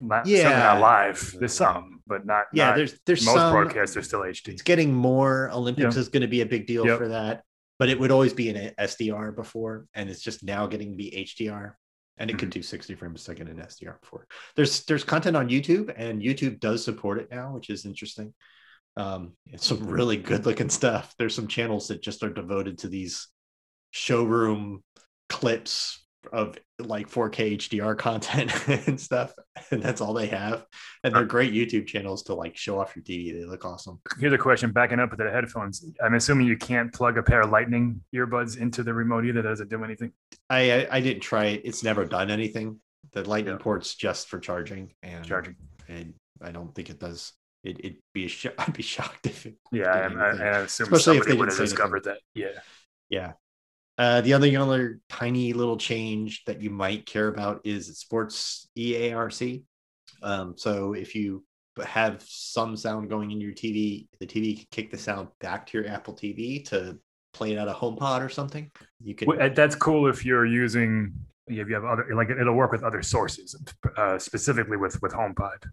Not, 0.00 0.26
yeah, 0.26 0.50
not 0.50 0.80
live. 0.80 1.34
There's 1.38 1.54
some, 1.54 2.02
but 2.06 2.24
not. 2.24 2.44
Yeah, 2.52 2.66
not, 2.66 2.76
there's 2.76 3.00
there's 3.04 3.26
most 3.26 3.34
some, 3.34 3.52
broadcasts 3.52 3.96
are 3.96 4.02
still 4.02 4.20
HD. 4.20 4.48
It's 4.50 4.62
getting 4.62 4.94
more. 4.94 5.50
Olympics 5.52 5.96
yeah. 5.96 6.00
is 6.00 6.08
going 6.08 6.20
to 6.20 6.28
be 6.28 6.42
a 6.42 6.46
big 6.46 6.68
deal 6.68 6.86
yep. 6.86 6.98
for 6.98 7.08
that 7.08 7.42
but 7.78 7.88
it 7.88 7.98
would 7.98 8.10
always 8.10 8.32
be 8.32 8.50
an 8.50 8.74
SDR 8.78 9.34
before, 9.34 9.86
and 9.94 10.10
it's 10.10 10.22
just 10.22 10.42
now 10.42 10.66
getting 10.66 10.90
to 10.90 10.96
be 10.96 11.26
HDR, 11.28 11.74
and 12.16 12.28
it 12.28 12.32
mm-hmm. 12.32 12.40
could 12.40 12.50
do 12.50 12.62
60 12.62 12.94
frames 12.94 13.20
a 13.20 13.24
second 13.24 13.48
in 13.48 13.56
SDR 13.56 14.00
before. 14.00 14.26
There's 14.56 14.84
there's 14.84 15.04
content 15.04 15.36
on 15.36 15.48
YouTube, 15.48 15.92
and 15.96 16.22
YouTube 16.22 16.60
does 16.60 16.84
support 16.84 17.18
it 17.18 17.28
now, 17.30 17.52
which 17.52 17.70
is 17.70 17.86
interesting. 17.86 18.34
Um, 18.96 19.34
it's 19.46 19.66
some 19.66 19.86
really 19.86 20.16
good 20.16 20.44
looking 20.44 20.70
stuff. 20.70 21.14
There's 21.18 21.34
some 21.34 21.46
channels 21.46 21.88
that 21.88 22.02
just 22.02 22.22
are 22.24 22.32
devoted 22.32 22.78
to 22.78 22.88
these 22.88 23.28
showroom 23.92 24.82
clips 25.28 26.04
of 26.32 26.58
like 26.78 27.08
4K 27.08 27.56
HDR 27.56 27.96
content 27.96 28.68
and 28.86 29.00
stuff, 29.00 29.32
and 29.70 29.82
that's 29.82 30.00
all 30.00 30.12
they 30.12 30.26
have. 30.26 30.66
And 31.04 31.14
they're 31.14 31.24
great 31.24 31.52
YouTube 31.52 31.86
channels 31.86 32.22
to 32.24 32.34
like 32.34 32.56
show 32.56 32.80
off 32.80 32.94
your 32.96 33.04
TV. 33.04 33.32
They 33.32 33.44
look 33.44 33.64
awesome. 33.64 34.00
Here's 34.18 34.32
a 34.32 34.38
question: 34.38 34.72
backing 34.72 35.00
up 35.00 35.10
with 35.10 35.18
the 35.18 35.30
headphones, 35.30 35.84
I'm 36.02 36.14
assuming 36.14 36.46
you 36.46 36.56
can't 36.56 36.92
plug 36.92 37.18
a 37.18 37.22
pair 37.22 37.42
of 37.42 37.50
Lightning 37.50 38.02
earbuds 38.14 38.58
into 38.58 38.82
the 38.82 38.92
remote 38.92 39.24
either. 39.26 39.42
Does 39.42 39.60
it 39.60 39.68
do 39.68 39.82
anything? 39.84 40.12
I 40.50 40.72
I, 40.72 40.96
I 40.96 41.00
didn't 41.00 41.22
try 41.22 41.46
it. 41.46 41.62
It's 41.64 41.82
never 41.82 42.04
done 42.04 42.30
anything. 42.30 42.80
The 43.12 43.28
Lightning 43.28 43.54
yeah. 43.54 43.62
port's 43.62 43.94
just 43.94 44.28
for 44.28 44.38
charging 44.38 44.92
and 45.02 45.24
charging, 45.24 45.56
and 45.88 46.14
I 46.42 46.50
don't 46.50 46.74
think 46.74 46.90
it 46.90 46.98
does. 46.98 47.32
It, 47.64 47.82
would 47.82 47.96
be 48.14 48.26
a 48.26 48.28
sh- 48.28 48.46
I'd 48.58 48.72
be 48.72 48.82
shocked 48.82 49.26
if 49.26 49.46
it. 49.46 49.56
Yeah, 49.72 49.90
I, 49.90 50.12
I, 50.12 50.30
I 50.30 50.58
assume 50.60 50.92
especially 50.92 51.18
if 51.18 51.26
they 51.26 51.34
would 51.34 51.48
have 51.48 51.58
discovered 51.58 52.06
anything. 52.06 52.20
that. 52.34 52.40
Yeah, 52.40 52.60
yeah. 53.08 53.32
Uh, 53.98 54.20
the 54.20 54.32
other 54.32 54.56
other 54.58 55.00
tiny 55.08 55.52
little 55.52 55.76
change 55.76 56.44
that 56.44 56.62
you 56.62 56.70
might 56.70 57.04
care 57.04 57.28
about 57.28 57.60
is 57.64 57.98
sports 57.98 58.68
EARC. 58.78 59.64
Um, 60.22 60.54
so 60.56 60.92
if 60.92 61.16
you 61.16 61.44
have 61.84 62.22
some 62.26 62.76
sound 62.76 63.10
going 63.10 63.32
in 63.32 63.40
your 63.40 63.52
TV, 63.52 64.06
the 64.20 64.26
TV 64.26 64.56
can 64.56 64.66
kick 64.70 64.90
the 64.90 64.98
sound 64.98 65.28
back 65.40 65.66
to 65.66 65.78
your 65.78 65.88
Apple 65.88 66.14
TV 66.14 66.64
to 66.68 66.98
play 67.32 67.52
it 67.52 67.58
out 67.58 67.68
of 67.68 67.76
HomePod 67.76 68.24
or 68.24 68.28
something. 68.28 68.70
You 69.02 69.14
can. 69.16 69.28
Well, 69.28 69.50
that's 69.54 69.74
cool 69.74 70.08
if 70.08 70.24
you're 70.24 70.46
using. 70.46 71.12
If 71.48 71.68
you 71.68 71.74
have 71.74 71.84
other, 71.84 72.06
like 72.14 72.30
it'll 72.30 72.54
work 72.54 72.72
with 72.72 72.84
other 72.84 73.02
sources, 73.02 73.56
uh, 73.96 74.18
specifically 74.18 74.76
with 74.76 75.00
with 75.02 75.12
HomePod. 75.12 75.64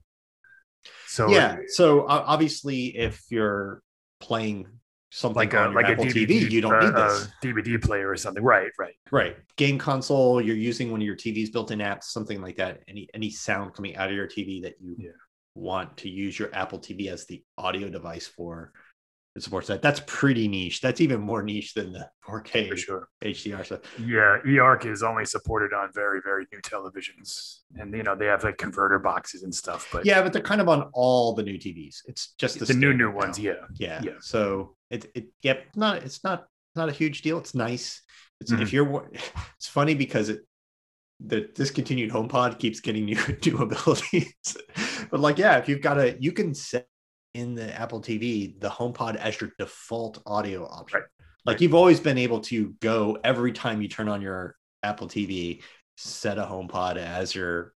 So 1.07 1.29
yeah, 1.29 1.57
so 1.67 2.05
obviously, 2.07 2.97
if 2.97 3.23
you're 3.29 3.81
playing 4.19 4.67
something 5.15 5.35
like 5.37 5.53
on 5.53 5.71
a 5.71 5.75
like 5.75 5.85
Apple 5.85 6.05
a 6.05 6.07
DVD, 6.07 6.27
TV, 6.27 6.51
you 6.51 6.61
don't 6.61 6.79
need 6.79 6.93
uh, 6.93 7.07
this. 7.07 7.23
uh, 7.25 7.27
DVD 7.41 7.81
player 7.81 8.09
or 8.09 8.17
something. 8.17 8.43
Right, 8.43 8.69
right. 8.77 8.93
Right. 9.11 9.37
Game 9.55 9.77
console, 9.77 10.41
you're 10.41 10.55
using 10.55 10.91
one 10.91 11.01
of 11.01 11.05
your 11.05 11.15
TV's 11.15 11.49
built-in 11.49 11.79
apps, 11.79 12.03
something 12.05 12.41
like 12.41 12.57
that. 12.57 12.81
Any 12.87 13.07
any 13.13 13.29
sound 13.31 13.73
coming 13.73 13.95
out 13.95 14.09
of 14.09 14.15
your 14.15 14.27
TV 14.27 14.61
that 14.63 14.75
you 14.81 14.95
Yeah. 14.99 15.11
want 15.55 15.95
to 15.97 16.09
use 16.09 16.37
your 16.37 16.53
Apple 16.53 16.79
TV 16.79 17.07
as 17.07 17.25
the 17.25 17.43
audio 17.57 17.89
device 17.89 18.27
for. 18.27 18.73
It 19.35 19.43
supports 19.43 19.67
that. 19.67 19.81
That's 19.81 20.01
pretty 20.07 20.47
niche. 20.47 20.79
That's 20.79 21.01
even 21.01 21.19
more 21.19 21.43
niche 21.43 21.73
than 21.73 21.91
the 21.91 22.09
4K 22.25 22.69
For 22.69 22.77
sure. 22.77 23.09
HDR 23.21 23.65
stuff. 23.65 23.81
Yeah, 23.99 24.37
eARC 24.45 24.85
is 24.85 25.03
only 25.03 25.25
supported 25.25 25.73
on 25.73 25.89
very, 25.93 26.21
very 26.23 26.45
new 26.53 26.61
televisions, 26.61 27.57
and 27.75 27.93
you 27.93 28.03
know 28.03 28.15
they 28.15 28.27
have 28.27 28.45
like 28.45 28.57
converter 28.57 28.97
boxes 28.97 29.43
and 29.43 29.53
stuff. 29.53 29.89
But 29.91 30.05
Yeah, 30.05 30.21
but 30.21 30.31
they're 30.31 30.41
kind 30.41 30.61
of 30.61 30.69
on 30.69 30.89
all 30.93 31.33
the 31.33 31.43
new 31.43 31.57
TVs. 31.57 31.97
It's 32.05 32.33
just 32.37 32.59
the, 32.59 32.65
the 32.65 32.73
new 32.73 32.93
new 32.93 33.11
ones, 33.11 33.37
yeah, 33.37 33.55
Yeah. 33.73 34.01
Yeah. 34.01 34.13
So 34.21 34.77
it 34.89 35.11
it 35.13 35.25
yep, 35.41 35.65
not 35.75 36.03
it's 36.03 36.23
not 36.23 36.45
not 36.77 36.87
a 36.87 36.93
huge 36.93 37.21
deal. 37.21 37.37
It's 37.37 37.53
nice. 37.53 38.01
It's 38.39 38.53
Mhm. 38.53 38.61
if 38.61 38.71
you're 38.71 39.09
it's 39.57 39.67
funny 39.67 39.95
because 39.95 40.29
it 40.29 40.41
the 41.19 41.41
discontinued 41.55 42.11
HomePod 42.11 42.57
keeps 42.59 42.79
getting 42.79 43.03
new 43.05 43.17
new 43.45 43.57
abilities. 43.57 44.33
but 45.11 45.19
like 45.19 45.37
yeah, 45.37 45.57
if 45.57 45.67
you've 45.67 45.81
got 45.81 45.97
a 45.97 46.15
you 46.21 46.31
can 46.31 46.53
set 46.53 46.87
in 47.35 47.53
the 47.53 47.79
Apple 47.79 48.01
TV 48.01 48.59
the 48.59 48.69
HomePod 48.69 49.17
as 49.17 49.39
your 49.39 49.51
default 49.59 50.21
audio 50.25 50.65
option. 50.65 51.01
Right. 51.01 51.07
Like 51.45 51.55
Right. 51.55 51.61
you've 51.61 51.75
always 51.75 51.99
been 51.99 52.17
able 52.17 52.39
to 52.41 52.73
go 52.81 53.17
every 53.23 53.51
time 53.51 53.81
you 53.81 53.87
turn 53.87 54.07
on 54.07 54.21
your 54.21 54.55
Apple 54.81 55.07
TV, 55.07 55.61
set 55.97 56.37
a 56.37 56.43
HomePod 56.43 56.95
as 56.95 57.35
your 57.35 57.73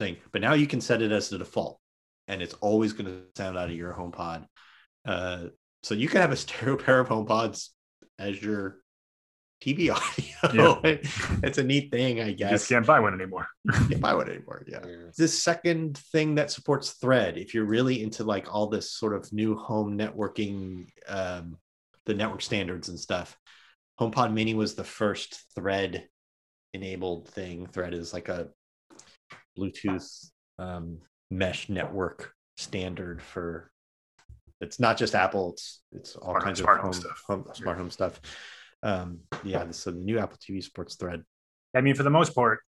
thing. 0.00 0.16
But 0.32 0.42
now 0.42 0.54
you 0.54 0.66
can 0.66 0.80
set 0.80 1.02
it 1.02 1.12
as 1.12 1.28
the 1.28 1.38
default, 1.38 1.80
and 2.28 2.42
it's 2.42 2.54
always 2.54 2.92
going 2.92 3.06
to 3.06 3.22
sound 3.36 3.56
out 3.56 3.70
of 3.70 3.76
your 3.76 3.94
HomePod. 3.94 4.46
Uh, 5.06 5.44
so 5.82 5.94
you 5.94 6.08
can 6.08 6.20
have 6.20 6.32
a 6.32 6.36
stereo 6.44 6.76
pair 6.76 7.00
of 7.00 7.08
HomePods 7.08 7.68
as 8.18 8.42
your 8.42 8.80
TV 9.66 9.90
audio. 10.44 10.80
it's 11.42 11.58
a 11.58 11.62
neat 11.64 11.90
thing, 11.90 12.20
I 12.20 12.28
you 12.28 12.34
guess. 12.34 12.50
just 12.50 12.68
can't 12.68 12.86
buy 12.86 13.00
one 13.00 13.14
anymore. 13.14 13.48
Can't 13.72 14.00
buy 14.00 14.14
one 14.14 14.28
anymore. 14.30 14.64
Yeah. 14.66 14.80
This 15.16 15.42
second 15.42 15.98
thing 15.98 16.36
that 16.36 16.50
supports 16.50 16.90
Thread, 16.92 17.36
if 17.38 17.52
you're 17.54 17.64
really 17.64 18.02
into 18.02 18.22
like 18.24 18.52
all 18.54 18.68
this 18.68 18.90
sort 18.92 19.14
of 19.14 19.32
new 19.32 19.56
home 19.56 19.98
networking, 19.98 20.86
um, 21.08 21.56
the 22.04 22.14
network 22.14 22.42
standards 22.42 22.88
and 22.88 22.98
stuff, 22.98 23.36
HomePod 24.00 24.32
Mini 24.32 24.54
was 24.54 24.74
the 24.74 24.84
first 24.84 25.42
Thread 25.54 26.06
enabled 26.74 27.28
thing. 27.28 27.66
Thread 27.66 27.94
is 27.94 28.12
like 28.12 28.28
a 28.28 28.48
Bluetooth 29.58 30.28
um, 30.58 30.98
mesh 31.30 31.68
network 31.68 32.32
standard 32.56 33.22
for. 33.22 33.70
It's 34.60 34.80
not 34.80 34.96
just 34.96 35.14
Apple. 35.14 35.52
It's 35.52 35.82
it's 35.92 36.16
all 36.16 36.30
Smart- 36.30 36.44
kinds 36.44 36.60
smart 36.60 36.76
of 36.78 36.82
home 36.84 36.92
home, 36.92 37.00
stuff. 37.02 37.22
home 37.26 37.44
smart 37.54 37.78
home 37.78 37.90
stuff. 37.90 38.20
Um, 38.82 39.20
yeah, 39.44 39.70
so 39.70 39.90
the 39.90 39.98
new 39.98 40.18
Apple 40.18 40.38
TV 40.38 40.62
supports 40.62 40.96
Thread. 40.96 41.22
I 41.74 41.80
mean, 41.80 41.94
for 41.94 42.02
the 42.02 42.10
most 42.10 42.34
part, 42.34 42.60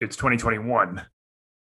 it's 0.00 0.16
2021. 0.16 1.04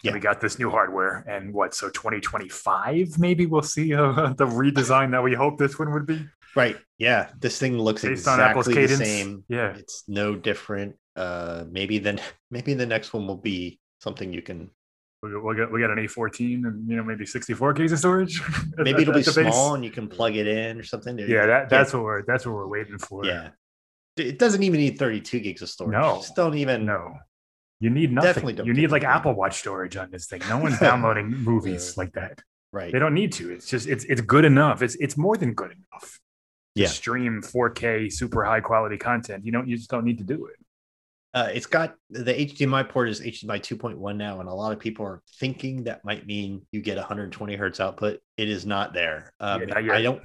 Yeah. 0.03 0.13
We 0.15 0.21
got 0.21 0.41
this 0.41 0.59
new 0.59 0.69
hardware, 0.71 1.25
and 1.29 1.55
what? 1.55 1.75
So 1.75 1.89
2025, 1.89 3.19
maybe 3.19 3.47
we'll 3.47 3.63
see 3.63 3.95
uh, 3.95 4.33
the 4.37 4.47
redesign 4.47 5.13
that 5.13 5.23
we 5.23 5.35
hope 5.35 5.59
this 5.59 5.79
one 5.79 5.93
would 5.93 6.07
be 6.07 6.27
Right. 6.55 6.77
Yeah. 6.99 7.31
This 7.39 7.59
thing 7.59 7.79
looks 7.79 8.03
based 8.03 8.29
on 8.29 8.41
Apple's 8.41 8.69
exactly 8.69 8.97
the 8.97 9.05
same. 9.05 9.45
Yeah, 9.49 9.75
It's 9.77 10.05
no 10.09 10.37
different. 10.37 10.97
Uh, 11.17 11.65
maybe 11.71 11.99
then 11.99 12.21
maybe 12.51 12.75
the 12.75 12.87
next 12.87 13.13
one 13.13 13.27
will 13.27 13.37
be 13.37 13.81
something 14.01 14.33
you 14.33 14.43
can. 14.43 14.71
we 15.23 15.35
we 15.39 15.57
got 15.57 15.73
we 15.73 15.81
got 15.81 15.91
an 15.91 15.99
A14 15.99 16.67
and 16.67 16.89
you 16.89 16.97
know 16.97 17.05
maybe 17.05 17.25
64 17.27 17.73
gigs 17.75 17.93
of 17.93 17.99
storage. 17.99 18.41
Maybe 18.77 19.03
it'll 19.03 19.15
be 19.15 19.23
the 19.23 19.33
base. 19.33 19.55
small 19.55 19.75
and 19.75 19.85
you 19.85 19.91
can 19.91 20.09
plug 20.09 20.37
it 20.37 20.47
in 20.47 20.79
or 20.79 20.83
something. 20.83 21.19
Yeah, 21.19 21.47
that, 21.47 21.69
that's 21.69 21.93
what 21.93 22.03
we're 22.03 22.23
that's 22.23 22.45
what 22.45 22.55
we're 22.55 22.67
waiting 22.67 22.99
for. 22.99 23.25
yeah. 23.25 23.51
It 24.17 24.39
doesn't 24.39 24.63
even 24.63 24.81
need 24.81 24.99
32 24.99 25.41
gigs 25.41 25.63
of 25.63 25.69
storage. 25.69 25.93
No. 25.93 26.17
Just 26.17 26.37
don't 26.37 26.55
even. 26.55 26.85
No. 26.85 27.15
You 27.81 27.91
need 27.91 28.13
nothing. 28.13 28.29
Definitely 28.29 28.53
don't 28.55 28.67
you 28.67 28.75
need 28.75 28.91
like. 28.91 29.05
Apple 29.05 29.35
Watch 29.35 29.59
storage 29.59 29.97
on 29.97 30.11
this 30.11 30.27
thing. 30.27 30.43
No 30.49 30.59
one's 30.63 30.79
downloading 30.79 31.29
movies 31.31 31.97
like 31.97 32.13
that. 32.13 32.39
Right. 32.73 32.93
They 32.93 32.99
don't 32.99 33.15
need 33.15 33.33
to. 33.33 33.51
It's 33.51 33.69
just 33.69 33.89
it's 33.89 34.05
it's 34.05 34.21
good 34.21 34.45
enough. 34.45 34.83
It's 34.83 34.95
it's 34.97 35.17
more 35.17 35.37
than 35.37 35.55
good 35.55 35.73
enough. 35.73 36.21
Yeah. 36.75 36.87
stream 36.89 37.43
4K 37.43 38.11
super 38.11 38.45
high 38.45 38.61
quality 38.61 38.97
content. 38.97 39.45
You 39.45 39.53
don't 39.53 39.69
you 39.69 39.77
just 39.77 39.91
don't 39.91 40.05
need 40.05 40.19
to 40.19 40.25
do 40.25 40.47
it. 40.47 40.57
Uh, 41.35 41.49
it's 41.53 41.67
got 41.67 41.95
the 42.11 42.33
HDMI 42.33 42.89
port 42.89 43.09
is 43.09 43.21
HDMI 43.21 43.59
2.1 43.59 44.17
now, 44.17 44.41
and 44.41 44.49
a 44.49 44.53
lot 44.53 44.73
of 44.73 44.79
people 44.79 45.07
are 45.07 45.23
thinking 45.41 45.85
that 45.85 46.05
might 46.05 46.27
mean 46.27 46.67
you 46.73 46.83
get 46.83 46.99
120 46.99 47.57
hertz 47.57 47.81
output. 47.81 48.21
It 48.37 48.51
is 48.51 48.67
not 48.67 48.93
there. 48.93 49.33
Um, 49.41 49.63
Yeah, 49.63 49.81
not. 49.81 49.91
I 49.91 50.03
don't. 50.03 50.23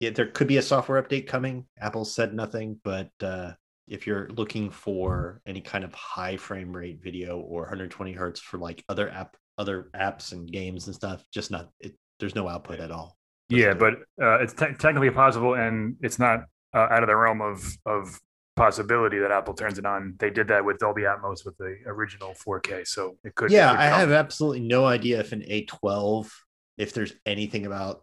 Yeah, 0.00 0.10
there 0.10 0.26
could 0.26 0.46
be 0.46 0.58
a 0.58 0.62
software 0.62 1.02
update 1.02 1.26
coming. 1.26 1.66
Apple 1.80 2.04
said 2.04 2.34
nothing, 2.34 2.78
but 2.84 3.10
uh, 3.22 3.52
if 3.88 4.06
you're 4.06 4.28
looking 4.30 4.70
for 4.70 5.40
any 5.46 5.60
kind 5.60 5.84
of 5.84 5.94
high 5.94 6.36
frame 6.36 6.74
rate 6.76 7.00
video 7.02 7.38
or 7.38 7.62
120 7.62 8.12
hertz 8.12 8.40
for 8.40 8.58
like 8.58 8.84
other 8.88 9.08
app, 9.10 9.36
other 9.58 9.88
apps 9.94 10.32
and 10.32 10.50
games 10.50 10.86
and 10.86 10.94
stuff, 10.94 11.24
just 11.32 11.50
not. 11.50 11.70
It, 11.80 11.94
there's 12.20 12.34
no 12.34 12.48
output 12.48 12.80
at 12.80 12.90
all. 12.90 13.16
Yeah, 13.48 13.74
Doesn't 13.74 13.78
but 14.18 14.24
uh, 14.24 14.38
it's 14.42 14.52
te- 14.52 14.74
technically 14.78 15.10
possible, 15.10 15.54
and 15.54 15.96
it's 16.00 16.18
not 16.18 16.44
uh, 16.74 16.88
out 16.90 17.02
of 17.02 17.08
the 17.08 17.16
realm 17.16 17.40
of 17.40 17.64
of 17.86 18.20
possibility 18.56 19.18
that 19.18 19.30
Apple 19.30 19.54
turns 19.54 19.78
it 19.78 19.86
on. 19.86 20.14
They 20.18 20.30
did 20.30 20.48
that 20.48 20.64
with 20.64 20.78
Dolby 20.78 21.02
Atmos 21.02 21.44
with 21.44 21.56
the 21.58 21.76
original 21.86 22.34
4K, 22.46 22.86
so 22.86 23.16
it 23.22 23.34
could. 23.34 23.50
it 23.50 23.54
yeah 23.54 23.70
could 23.70 23.80
i 23.80 23.84
have 23.86 24.10
absolutely 24.10 24.60
no 24.60 24.84
idea 24.86 25.20
if 25.20 25.32
an 25.32 25.42
a12 25.42 26.30
if 26.78 26.92
there's 26.92 27.12
anything 27.26 27.66
about 27.66 28.02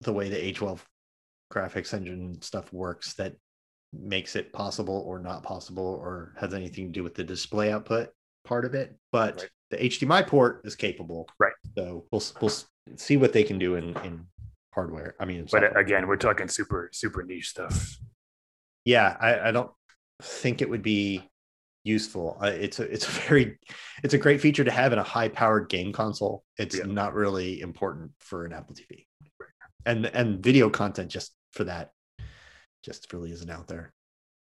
the 0.00 0.12
way 0.12 0.28
the 0.28 0.36
a12 0.52 0.80
graphics 1.52 1.92
engine 1.94 2.40
stuff 2.42 2.72
works 2.72 3.14
that 3.14 3.34
makes 3.92 4.36
it 4.36 4.52
possible 4.52 5.02
or 5.06 5.18
not 5.18 5.42
possible 5.42 5.98
or 6.02 6.32
has 6.38 6.54
anything 6.54 6.86
to 6.86 6.92
do 6.92 7.02
with 7.02 7.14
the 7.14 7.24
display 7.24 7.72
output 7.72 8.10
part 8.44 8.64
of 8.64 8.74
it 8.74 8.96
but 9.12 9.36
Right. 9.36 9.50
the 9.70 9.76
hdmi 9.88 10.26
port 10.26 10.60
is 10.64 10.76
capable 10.76 11.26
Right. 11.38 11.52
so 11.76 12.06
we'll, 12.12 12.22
we'll 12.40 12.52
see 12.96 13.16
what 13.16 13.32
they 13.32 13.42
can 13.42 13.58
do 13.58 13.74
in 13.74 13.96
in 14.04 14.26
hardware 14.72 15.16
i 15.18 15.24
mean 15.24 15.46
But 15.50 15.64
uh, 15.64 15.78
again, 15.78 16.06
we're 16.06 16.16
talking 16.16 16.46
super 16.48 16.88
super 16.92 17.22
niche 17.24 17.48
stuff. 17.50 17.96
yeah 18.84 19.16
I, 19.20 19.48
I 19.48 19.50
don't 19.50 19.70
think 20.22 20.62
it 20.62 20.70
would 20.70 20.82
be 20.82 21.28
useful 21.82 22.38
uh, 22.42 22.46
it's 22.46 22.78
a 22.78 22.84
it's 22.84 23.08
a 23.08 23.10
very 23.28 23.58
it's 24.04 24.14
a 24.14 24.18
great 24.18 24.40
feature 24.40 24.62
to 24.64 24.70
have 24.70 24.92
in 24.92 24.98
a 25.00 25.02
high 25.02 25.28
powered 25.28 25.68
game 25.68 25.92
console 25.92 26.44
it's 26.58 26.76
Yeah. 26.76 26.84
not 26.84 27.14
really 27.14 27.60
important 27.60 28.12
for 28.20 28.44
an 28.44 28.52
apple 28.52 28.74
tv 28.76 29.06
and 29.86 30.06
and 30.06 30.42
video 30.42 30.70
content 30.70 31.10
just 31.10 31.32
for 31.52 31.64
that 31.64 31.92
just 32.82 33.12
really 33.12 33.32
isn't 33.32 33.50
out 33.50 33.68
there 33.68 33.92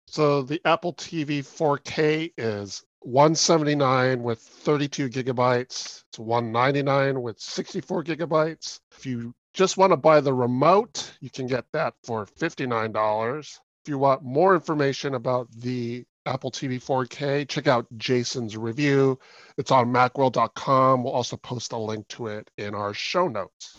So 0.07 0.41
the 0.43 0.61
Apple 0.65 0.93
TV 0.93 1.39
4K 1.39 2.33
is 2.37 2.83
179 3.01 4.23
with 4.23 4.39
32 4.39 5.09
gigabytes. 5.09 6.03
It's 6.09 6.19
199 6.19 7.21
with 7.21 7.39
64 7.39 8.03
gigabytes. 8.03 8.79
If 8.97 9.05
you 9.05 9.33
just 9.53 9.77
want 9.77 9.91
to 9.93 9.97
buy 9.97 10.21
the 10.21 10.33
remote, 10.33 11.11
you 11.21 11.29
can 11.29 11.47
get 11.47 11.65
that 11.73 11.93
for 12.03 12.25
$59. 12.25 13.39
If 13.83 13.89
you 13.89 13.99
want 13.99 14.23
more 14.23 14.55
information 14.55 15.15
about 15.15 15.51
the 15.51 16.03
Apple 16.25 16.51
TV 16.51 16.83
4K, 16.83 17.47
check 17.47 17.67
out 17.67 17.85
Jason's 17.97 18.57
review. 18.57 19.19
It's 19.57 19.71
on 19.71 19.93
macworld.com. 19.93 21.03
We'll 21.03 21.13
also 21.13 21.37
post 21.37 21.71
a 21.73 21.77
link 21.77 22.07
to 22.09 22.27
it 22.27 22.49
in 22.57 22.73
our 22.73 22.93
show 22.93 23.27
notes. 23.27 23.77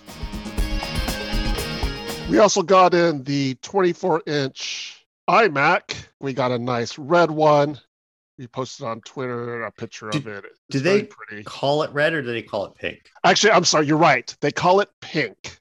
We 2.29 2.39
also 2.39 2.63
got 2.63 2.93
in 2.93 3.23
the 3.23 3.55
24 3.63 4.23
inch 4.27 5.07
iMac. 5.31 5.95
We 6.21 6.33
got 6.33 6.51
a 6.51 6.59
nice 6.59 6.99
red 6.99 7.31
one. 7.31 7.79
We 8.37 8.47
posted 8.49 8.85
on 8.87 9.01
Twitter 9.03 9.63
a 9.63 9.71
picture 9.73 10.11
Do- 10.11 10.19
of 10.19 10.27
it. 10.27 10.45
It's 10.45 10.59
do 10.71 10.81
they- 10.81 11.05
pretty? 11.05 11.45
call 11.45 11.83
it 11.85 11.91
red 11.93 12.13
or 12.15 12.23
do 12.23 12.29
they 12.33 12.43
call 12.43 12.67
it 12.67 12.75
pink 12.75 13.11
Actually, 13.25 13.53
I'm 13.53 13.65
sorry, 13.65 13.87
you're 13.87 13.97
right. 13.97 14.35
They 14.41 14.51
call 14.53 14.81
it 14.81 14.91
pink. 15.01 15.59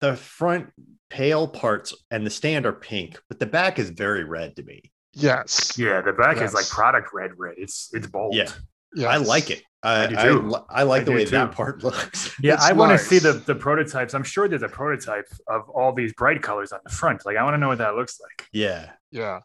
the 0.00 0.16
front 0.16 0.72
pale 1.10 1.46
parts 1.46 1.94
and 2.10 2.24
the 2.26 2.30
stand 2.30 2.64
are 2.66 2.72
pink 2.72 3.20
but 3.28 3.38
the 3.40 3.46
back 3.46 3.78
is 3.78 3.90
very 3.90 4.24
red 4.24 4.56
to 4.56 4.62
me 4.62 4.80
Yes. 5.12 5.76
Yeah, 5.76 6.00
the 6.02 6.12
back 6.12 6.40
is 6.40 6.54
like 6.54 6.68
product 6.68 7.12
red 7.12 7.32
red. 7.36 7.54
It's 7.58 7.90
it's 7.92 8.06
bold. 8.06 8.32
Yeah. 8.34 8.48
Yes. 8.94 9.08
i 9.08 9.16
like 9.16 9.50
it 9.50 9.62
i, 9.82 10.04
I 10.04 10.06
do 10.08 10.16
I, 10.18 10.22
too. 10.24 10.42
li- 10.42 10.60
I 10.68 10.82
like 10.82 11.02
I 11.02 11.04
the 11.04 11.12
way 11.12 11.24
too. 11.24 11.30
that 11.32 11.52
part 11.52 11.82
looks 11.84 12.34
Yeah, 12.42 12.54
It's 12.54 12.64
I 12.64 12.72
want 12.72 12.92
to 12.92 12.98
see 12.98 13.18
the 13.18 13.32
the 13.34 13.54
prototypes. 13.54 14.14
I'm 14.14 14.22
sure 14.24 14.46
there's 14.48 14.62
a 14.62 14.68
prototype 14.68 15.26
of 15.48 15.68
all 15.70 15.92
these 15.92 16.12
bright 16.14 16.42
colors 16.42 16.72
on 16.72 16.80
the 16.84 16.90
front. 16.90 17.24
Like 17.24 17.36
I 17.36 17.42
want 17.44 17.54
to 17.54 17.58
know 17.58 17.68
what 17.68 17.78
that 17.78 17.94
looks 17.94 18.20
like. 18.20 18.46
yeah 18.52 18.90
Yeah. 19.10 19.40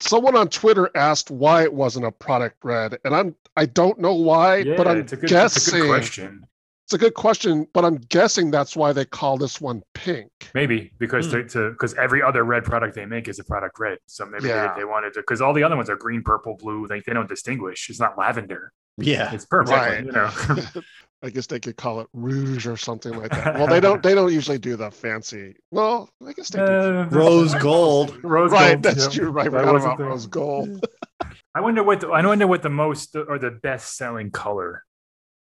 Someone 0.00 0.36
on 0.36 0.48
Twitter 0.48 0.90
asked 0.94 1.30
why 1.30 1.62
it 1.64 1.72
wasn't 1.72 2.06
a 2.06 2.12
product 2.12 2.56
red, 2.62 2.98
and 3.04 3.14
I'm 3.16 3.34
I 3.56 3.66
don't 3.66 3.98
know 3.98 4.14
why, 4.14 4.58
Yeah, 4.58 4.76
but 4.76 4.86
I'm 4.86 4.98
it's 4.98 5.12
a 5.12 5.16
good, 5.16 5.32
it's 5.32 5.66
a 5.68 5.70
good 5.72 5.88
question. 5.88 6.44
it's 6.84 6.92
a 6.92 6.98
good 6.98 7.14
question, 7.14 7.66
but 7.74 7.84
I'm 7.84 7.96
guessing 7.96 8.50
that's 8.52 8.76
why 8.76 8.92
they 8.92 9.04
call 9.04 9.36
this 9.38 9.60
one 9.60 9.82
pink. 9.94 10.30
Maybe 10.54 10.92
because 10.98 11.26
hmm. 11.26 11.32
to 11.32 11.48
to 11.48 11.70
because 11.70 11.94
every 11.94 12.22
other 12.22 12.44
red 12.44 12.62
product 12.64 12.94
they 12.94 13.06
make 13.06 13.26
is 13.26 13.38
a 13.40 13.44
product 13.44 13.78
red. 13.80 13.98
So 14.06 14.24
maybe 14.26 14.48
Yeah. 14.48 14.74
they, 14.74 14.80
they 14.80 14.84
wanted 14.84 15.14
to 15.14 15.20
because 15.20 15.40
all 15.40 15.52
the 15.54 15.64
other 15.64 15.76
ones 15.76 15.90
are 15.90 15.96
green, 15.96 16.22
purple, 16.22 16.56
blue. 16.56 16.86
They 16.86 17.00
they 17.00 17.12
don't 17.14 17.28
distinguish. 17.28 17.88
It's 17.90 17.98
not 18.00 18.16
lavender. 18.18 18.72
Yeah 18.98 19.32
It's 19.32 19.44
purple. 19.46 19.74
Right. 19.74 20.04
You 20.04 20.12
know. 20.12 20.30
I 21.22 21.30
guess 21.30 21.48
they 21.48 21.58
could 21.58 21.76
call 21.76 22.00
it 22.00 22.06
rouge 22.12 22.66
or 22.68 22.76
something 22.76 23.12
like 23.12 23.32
that. 23.32 23.54
Well, 23.56 23.66
they 23.66 23.80
don't. 23.80 24.00
They 24.04 24.14
don't 24.14 24.32
usually 24.32 24.58
do 24.58 24.76
the 24.76 24.88
fancy. 24.90 25.56
Well, 25.72 26.08
I 26.24 26.32
guess 26.32 26.48
they 26.50 26.60
do. 26.60 26.64
Uh, 26.64 27.08
Rose 27.10 27.54
gold. 27.56 28.22
Rose 28.22 28.52
right, 28.52 28.74
gold, 28.74 28.82
that's 28.84 29.04
yeah. 29.06 29.10
true. 29.10 29.30
Right, 29.30 29.50
That 29.50 29.58
forgot 29.60 29.72
wasn't 29.72 29.94
about 29.94 30.06
rose 30.06 30.26
gold. 30.26 30.86
I 31.56 31.60
wonder 31.60 31.82
what 31.82 32.00
the, 32.02 32.08
I 32.10 32.24
wonder 32.24 32.46
what 32.46 32.62
the 32.62 32.70
most 32.70 33.16
or 33.16 33.36
the 33.40 33.50
best 33.50 33.96
selling 33.96 34.30
color 34.30 34.84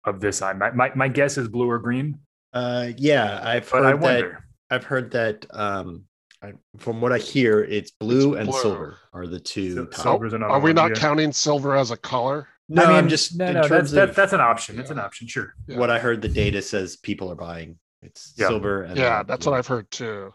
of 0.05 0.21
this 0.21 0.41
eye. 0.41 0.53
My, 0.53 0.71
my 0.71 0.91
my 0.95 1.07
guess 1.09 1.37
is 1.37 1.49
blue 1.49 1.69
or 1.69 1.79
green, 1.79 2.19
Uh, 2.53 2.91
yeah, 2.95 3.41
I've 3.43 3.69
but 3.69 3.83
heard 3.83 3.85
I 4.03 4.21
that. 4.21 4.31
I've 4.69 4.83
heard 4.85 5.11
that. 5.11 5.45
Um, 5.49 6.05
I, 6.41 6.53
from 6.77 7.01
what 7.01 7.11
I 7.11 7.17
hear, 7.17 7.61
it's 7.63 7.91
blue 7.91 8.35
It's 8.35 8.39
and 8.41 8.49
blue. 8.51 8.61
silver 8.61 8.97
are 9.11 9.27
the 9.27 9.39
two. 9.39 9.73
Sil- 9.75 9.87
top. 9.87 10.01
silver's 10.01 10.33
Are 10.33 10.59
we 10.61 10.71
not 10.71 10.91
yeah. 10.91 10.95
counting 10.95 11.33
silver 11.33 11.75
as 11.75 11.91
a 11.91 11.97
color? 11.97 12.47
No, 12.69 12.81
I 12.83 12.85
I 12.85 12.87
mean, 12.89 12.97
am 12.97 13.07
just 13.09 13.37
no, 13.37 13.45
in 13.45 13.53
no. 13.53 13.59
That's 13.61 13.69
terms 13.69 13.91
that, 13.91 14.09
of 14.09 14.15
that's 14.15 14.33
an 14.33 14.41
option. 14.41 14.75
That's 14.75 14.91
an 14.91 14.99
option. 14.99 15.27
Sure. 15.27 15.53
Yeah. 15.67 15.77
what 15.77 15.89
I 15.89 15.99
heard. 15.99 16.21
The 16.21 16.27
data 16.29 16.61
says 16.61 16.97
people 16.97 17.31
are 17.31 17.35
buying. 17.35 17.77
It's 18.01 18.33
Yeah. 18.37 18.47
silver 18.47 18.83
and 18.83 18.97
Yeah, 18.97 19.17
then 19.17 19.27
that's 19.27 19.45
blue. 19.45 19.51
what 19.53 19.57
I've 19.59 19.67
heard 19.67 19.89
too. 19.91 20.33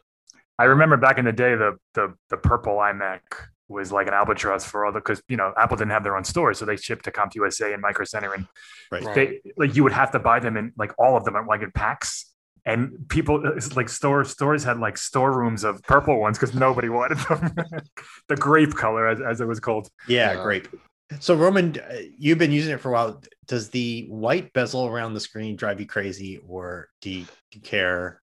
I 0.58 0.64
remember 0.64 0.96
back 0.96 1.18
in 1.18 1.24
the 1.24 1.32
day, 1.32 1.54
the 1.56 1.76
the 1.94 2.14
the 2.30 2.36
purple 2.36 2.76
iMac 2.76 3.20
was 3.68 3.90
like 3.90 4.06
an 4.06 4.12
albatross 4.14 4.64
for 4.64 4.84
all 4.84 4.92
the 4.92 5.00
because 5.00 5.22
you 5.28 5.36
know 5.36 5.52
Apple 5.56 5.76
didn't 5.76 5.92
have 5.92 6.04
their 6.04 6.16
own 6.16 6.24
stores, 6.24 6.58
so 6.58 6.64
they 6.64 6.76
shipped 6.76 7.04
to 7.06 7.10
CompUSA 7.10 7.72
and 7.72 7.80
Micro 7.82 8.04
Center, 8.04 8.32
and 8.32 8.46
Right. 8.90 9.02
Right. 9.04 9.14
they 9.14 9.40
like 9.56 9.74
you 9.76 9.82
would 9.82 9.92
have 9.92 10.10
to 10.12 10.18
buy 10.18 10.40
them 10.40 10.56
in 10.56 10.72
like 10.76 10.92
all 10.98 11.16
of 11.16 11.24
them 11.24 11.34
like 11.46 11.62
in 11.62 11.70
packs. 11.72 12.28
And 12.64 13.08
people 13.08 13.42
uh, 13.44 13.58
like 13.74 13.88
store 13.88 14.24
stores 14.24 14.62
had 14.62 14.78
like 14.78 14.96
storerooms 14.96 15.64
of 15.64 15.82
purple 15.82 16.20
ones 16.20 16.38
because 16.38 16.54
nobody 16.54 16.88
wanted 16.88 17.18
them. 17.18 17.54
the 18.28 18.36
grape 18.36 18.74
color, 18.74 19.08
as, 19.08 19.20
as 19.20 19.40
it 19.40 19.46
was 19.48 19.58
called. 19.58 19.88
Yeah, 20.06 20.34
Yeah. 20.34 20.42
great. 20.44 20.68
So 21.20 21.34
Roman, 21.34 21.76
uh, 21.78 21.98
you've 22.18 22.38
been 22.38 22.52
using 22.52 22.72
it 22.72 22.80
for 22.80 22.90
a 22.90 22.92
while. 22.92 23.22
Does 23.46 23.70
the 23.70 24.06
white 24.08 24.52
bezel 24.52 24.86
around 24.86 25.14
the 25.14 25.20
screen 25.20 25.56
drive 25.56 25.80
you 25.80 25.86
crazy, 25.86 26.40
or 26.48 26.88
do 27.00 27.10
you, 27.10 27.26
care? 27.62 28.22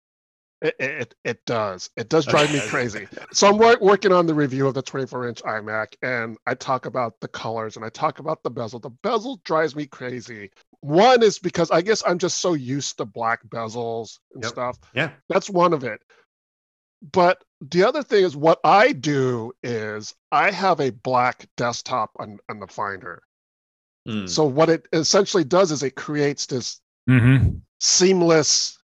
It, 0.61 0.75
it 0.79 1.15
it 1.23 1.45
does. 1.45 1.89
It 1.97 2.09
does 2.09 2.25
drive 2.25 2.51
me 2.51 2.59
crazy. 2.61 3.07
So 3.31 3.47
I'm 3.47 3.57
working 3.79 4.11
on 4.11 4.25
the 4.25 4.33
review 4.33 4.67
of 4.67 4.73
the 4.73 4.81
24 4.81 5.27
inch 5.27 5.43
iMac, 5.43 5.95
and 6.01 6.37
I 6.47 6.55
talk 6.55 6.85
about 6.85 7.19
the 7.19 7.27
colors 7.27 7.75
and 7.75 7.85
I 7.85 7.89
talk 7.89 8.19
about 8.19 8.41
the 8.43 8.49
bezel. 8.49 8.79
The 8.79 8.89
bezel 8.89 9.39
drives 9.43 9.75
me 9.75 9.85
crazy. 9.85 10.49
One 10.81 11.21
is 11.21 11.37
because 11.37 11.69
I 11.69 11.81
guess 11.81 12.01
I'm 12.07 12.17
just 12.17 12.39
so 12.39 12.53
used 12.53 12.97
to 12.97 13.05
black 13.05 13.43
bezels 13.47 14.19
and 14.33 14.43
Yep. 14.43 14.51
stuff. 14.51 14.79
Yeah. 14.93 15.11
That's 15.29 15.49
one 15.49 15.73
of 15.73 15.83
it. 15.83 16.01
But 17.11 17.43
the 17.61 17.83
other 17.83 18.03
thing 18.03 18.23
is 18.23 18.35
what 18.35 18.59
I 18.63 18.91
do 18.91 19.51
is 19.63 20.13
I 20.31 20.51
have 20.51 20.79
a 20.79 20.91
black 20.91 21.47
desktop 21.57 22.11
on, 22.19 22.37
on 22.49 22.59
the 22.59 22.67
Finder. 22.67 23.21
Mm, 24.07 24.29
So 24.29 24.45
what 24.45 24.69
it 24.69 24.87
essentially 24.93 25.43
does 25.43 25.71
is 25.71 25.83
it 25.83 25.95
creates 25.95 26.45
this 26.45 26.79
Mm-hmm. 27.09 27.59
seamless 27.79 28.77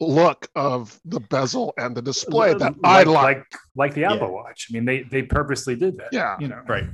look 0.00 0.48
of 0.54 0.98
the 1.04 1.20
bezel 1.20 1.74
and 1.76 1.94
the 1.94 2.00
display 2.00 2.54
that 2.54 2.74
I 2.82 3.02
like, 3.02 3.06
like. 3.06 3.36
like 3.36 3.46
like 3.74 3.94
the 3.94 4.00
Yeah. 4.02 4.14
Apple 4.14 4.32
Watch. 4.32 4.68
I 4.70 4.72
mean, 4.74 4.84
they 4.86 5.02
they 5.02 5.22
purposely 5.22 5.76
did 5.76 5.98
that. 5.98 6.08
Yeah. 6.12 6.36
you 6.40 6.48
know, 6.48 6.62
right. 6.66 6.84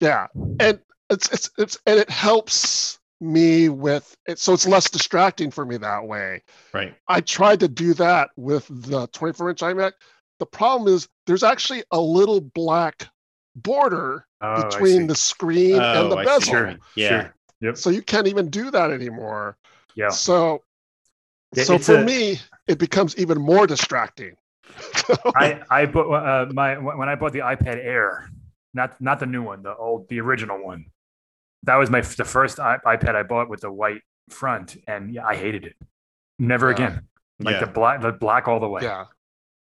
Yeah, 0.00 0.28
and 0.60 0.78
it's 1.10 1.28
it's 1.32 1.50
it's 1.58 1.78
and 1.86 1.98
it 1.98 2.08
helps 2.08 3.00
me 3.20 3.68
with 3.68 4.16
it, 4.26 4.38
so 4.38 4.52
it's 4.52 4.66
less 4.66 4.90
distracting 4.90 5.50
for 5.50 5.64
me 5.64 5.76
that 5.78 6.04
way. 6.04 6.42
Right. 6.72 6.94
I 7.08 7.20
tried 7.20 7.60
to 7.60 7.68
do 7.68 7.94
that 7.94 8.30
with 8.36 8.66
the 8.70 9.06
24 9.08 9.50
inch 9.50 9.60
iMac. 9.60 9.92
The 10.42 10.46
problem 10.46 10.92
is 10.92 11.06
there's 11.28 11.44
actually 11.44 11.84
a 11.92 12.00
little 12.00 12.40
black 12.40 13.06
border 13.54 14.26
Oh, 14.40 14.64
between 14.64 15.06
the 15.06 15.14
screen 15.14 15.74
and 15.80 16.10
the 16.10 16.16
Oh, 16.16 16.18
I 16.18 16.24
bezel, 16.24 16.52
Sure. 16.52 16.74
Yeah. 16.96 17.08
sure. 17.08 17.34
Yep. 17.60 17.76
so 17.76 17.90
you 17.90 18.02
can't 18.02 18.26
even 18.26 18.50
do 18.50 18.72
that 18.72 18.90
anymore. 18.90 19.56
Yeah. 19.94 20.08
So, 20.08 20.64
Yeah, 21.54 21.62
so 21.62 21.78
for 21.78 21.98
a- 21.98 22.04
me, 22.04 22.40
it 22.66 22.78
becomes 22.80 23.16
even 23.18 23.40
more 23.40 23.68
distracting. 23.68 24.34
I 25.36 25.62
I 25.70 25.86
bought 25.86 26.10
uh, 26.10 26.46
my 26.52 26.76
when 26.76 27.08
I 27.08 27.14
bought 27.14 27.32
the 27.32 27.44
iPad 27.54 27.76
Air, 27.76 28.28
not 28.74 29.00
not 29.00 29.20
the 29.20 29.26
new 29.26 29.42
one, 29.44 29.62
the 29.62 29.76
old 29.76 30.08
the 30.08 30.18
original 30.20 30.58
one. 30.64 30.86
That 31.62 31.76
was 31.76 31.88
my 31.88 32.00
the 32.00 32.24
first 32.24 32.58
iPad 32.58 33.14
I 33.14 33.22
bought 33.22 33.48
with 33.48 33.60
the 33.60 33.70
white 33.70 34.02
front, 34.30 34.76
and 34.88 35.14
yeah, 35.14 35.24
I 35.24 35.36
hated 35.36 35.66
it. 35.66 35.76
Never 36.40 36.66
Yeah. 36.70 36.74
again. 36.74 36.94
Like 37.38 37.54
Yeah. 37.60 37.60
the 37.66 37.72
black 37.78 38.00
the 38.00 38.10
black 38.10 38.48
all 38.48 38.58
the 38.58 38.68
way. 38.68 38.82
yeah, 38.82 39.04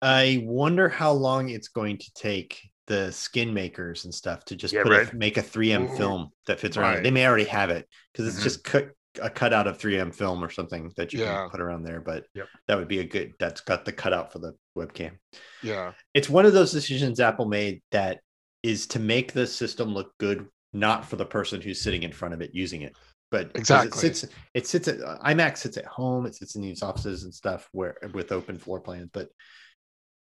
I 0.01 0.43
wonder 0.45 0.89
how 0.89 1.11
long 1.11 1.49
it's 1.49 1.69
going 1.69 1.97
to 1.97 2.13
take 2.13 2.59
the 2.85 3.11
skin 3.11 3.53
makers 3.53 4.05
and 4.05 4.13
stuff 4.13 4.45
to 4.45 4.55
just 4.55 4.73
Yeah, 4.73 4.83
put 4.83 4.91
right. 4.91 5.11
a, 5.11 5.15
make 5.15 5.37
a 5.37 5.41
3M 5.41 5.87
Mhm. 5.87 5.97
film 5.97 6.29
that 6.45 6.59
fits 6.59 6.77
around. 6.77 6.91
it. 6.91 6.95
Right. 6.97 7.03
They 7.03 7.11
may 7.11 7.25
already 7.27 7.45
have 7.45 7.69
it 7.69 7.87
because 8.13 8.27
it's 8.27 8.39
Mhm. 8.39 8.43
just 8.43 8.63
cut 8.63 8.89
a 9.21 9.29
cutout 9.29 9.65
of 9.67 9.77
3M 9.79 10.11
film 10.11 10.43
or 10.43 10.49
something 10.49 10.91
that 10.95 11.11
you 11.11 11.19
Yeah. 11.21 11.41
can 11.41 11.49
put 11.49 11.59
around 11.59 11.83
there. 11.83 11.99
But 11.99 12.27
Yep. 12.35 12.47
that 12.67 12.77
would 12.77 12.87
be 12.87 12.99
a 12.99 13.03
good. 13.03 13.33
That's 13.39 13.61
got 13.61 13.83
the 13.83 13.91
cutout 13.91 14.31
for 14.31 14.39
the 14.39 14.53
webcam. 14.77 15.17
yeah, 15.63 15.93
It's 16.13 16.29
one 16.29 16.45
of 16.45 16.53
those 16.53 16.71
decisions 16.71 17.19
Apple 17.19 17.47
made 17.47 17.81
that 17.91 18.21
is 18.63 18.85
to 18.87 18.99
make 18.99 19.33
the 19.33 19.47
system 19.47 19.93
look 19.93 20.15
good, 20.19 20.47
not 20.71 21.03
for 21.05 21.15
the 21.15 21.25
person 21.25 21.59
who's 21.61 21.81
sitting 21.81 22.03
in 22.03 22.11
front 22.13 22.33
of 22.35 22.41
it 22.41 22.51
using 22.53 22.83
it. 22.83 22.95
But 23.31 23.51
Exactly. 23.55 23.87
it 23.89 24.15
sits, 24.15 24.33
it 24.53 24.67
sits 24.67 24.87
at 24.87 24.99
iMac 24.99 25.57
sits 25.57 25.77
at 25.77 25.85
home, 25.85 26.25
it 26.27 26.35
sits 26.35 26.55
in 26.55 26.61
these 26.61 26.81
offices 26.83 27.23
and 27.23 27.33
stuff 27.33 27.67
where 27.71 27.97
with 28.13 28.31
open 28.31 28.57
floor 28.59 28.79
plans, 28.79 29.09
but 29.11 29.29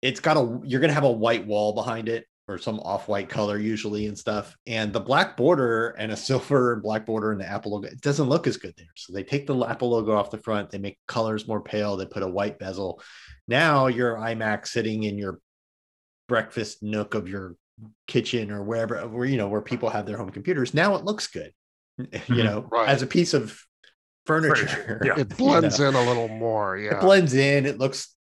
it's 0.03 0.21
got 0.21 0.37
a 0.37 0.61
you're 0.65 0.81
gonna 0.81 0.93
have 0.93 1.05
a 1.05 1.11
white 1.13 1.47
wall 1.47 1.73
behind 1.75 2.09
it 2.09 2.27
or 2.49 2.59
some 2.59 2.81
off-white 2.81 3.29
color 3.29 3.59
usually 3.59 4.07
and 4.07 4.19
stuff. 4.19 4.57
And 4.67 4.93
the 4.93 4.99
black 5.01 5.37
border 5.37 5.91
and 5.91 6.11
a 6.11 6.17
silver 6.29 6.73
and 6.73 6.83
black 6.83 7.07
border 7.07 7.31
and 7.31 7.41
the 7.41 7.47
Apple 7.47 7.73
logo, 7.73 7.87
it 7.87 8.01
doesn't 8.01 8.29
look 8.29 8.47
as 8.49 8.57
good 8.57 8.75
there. 8.77 8.87
So 8.97 9.13
they 9.13 9.23
take 9.23 9.47
the 9.47 9.57
Apple 9.65 9.91
logo 9.91 10.13
off 10.17 10.31
the 10.33 10.39
front, 10.39 10.71
they 10.71 10.79
make 10.79 10.99
colors 11.07 11.47
more 11.47 11.61
pale, 11.61 11.97
they 11.97 12.07
put 12.07 12.25
a 12.25 12.29
white 12.29 12.59
bezel. 12.59 13.01
Now 13.47 13.87
your 13.87 14.17
iMac 14.17 14.67
sitting 14.67 15.05
in 15.05 15.17
your 15.17 15.39
breakfast 16.29 16.83
nook 16.83 17.15
of 17.15 17.29
your 17.29 17.57
kitchen 18.07 18.51
or 18.51 18.63
wherever 18.63 18.97
where 19.09 19.27
you 19.27 19.37
know 19.37 19.49
where 19.49 19.61
people 19.63 19.91
have 19.91 20.07
their 20.07 20.17
home 20.17 20.31
computers. 20.31 20.75
Now 20.75 20.97
it 20.97 21.05
looks 21.05 21.27
good. 21.29 21.53
You 21.99 22.07
mm-hmm. 22.07 22.37
know, 22.45 22.69
Right. 22.71 22.89
as 22.89 23.03
a 23.03 23.07
piece 23.07 23.35
of 23.35 23.61
furniture. 24.27 24.67
Furniture, 24.67 25.03
yeah. 25.05 25.13
it 25.19 25.31
you 25.31 25.37
blends 25.37 25.79
know. 25.79 25.89
in 25.89 25.95
a 25.95 26.03
little 26.05 26.29
more. 26.29 26.77
Yeah, 26.79 26.97
It 26.97 27.01
blends 27.01 27.35
in. 27.35 27.67
It 27.67 27.79
looks, 27.79 28.09
br- 28.09 28.20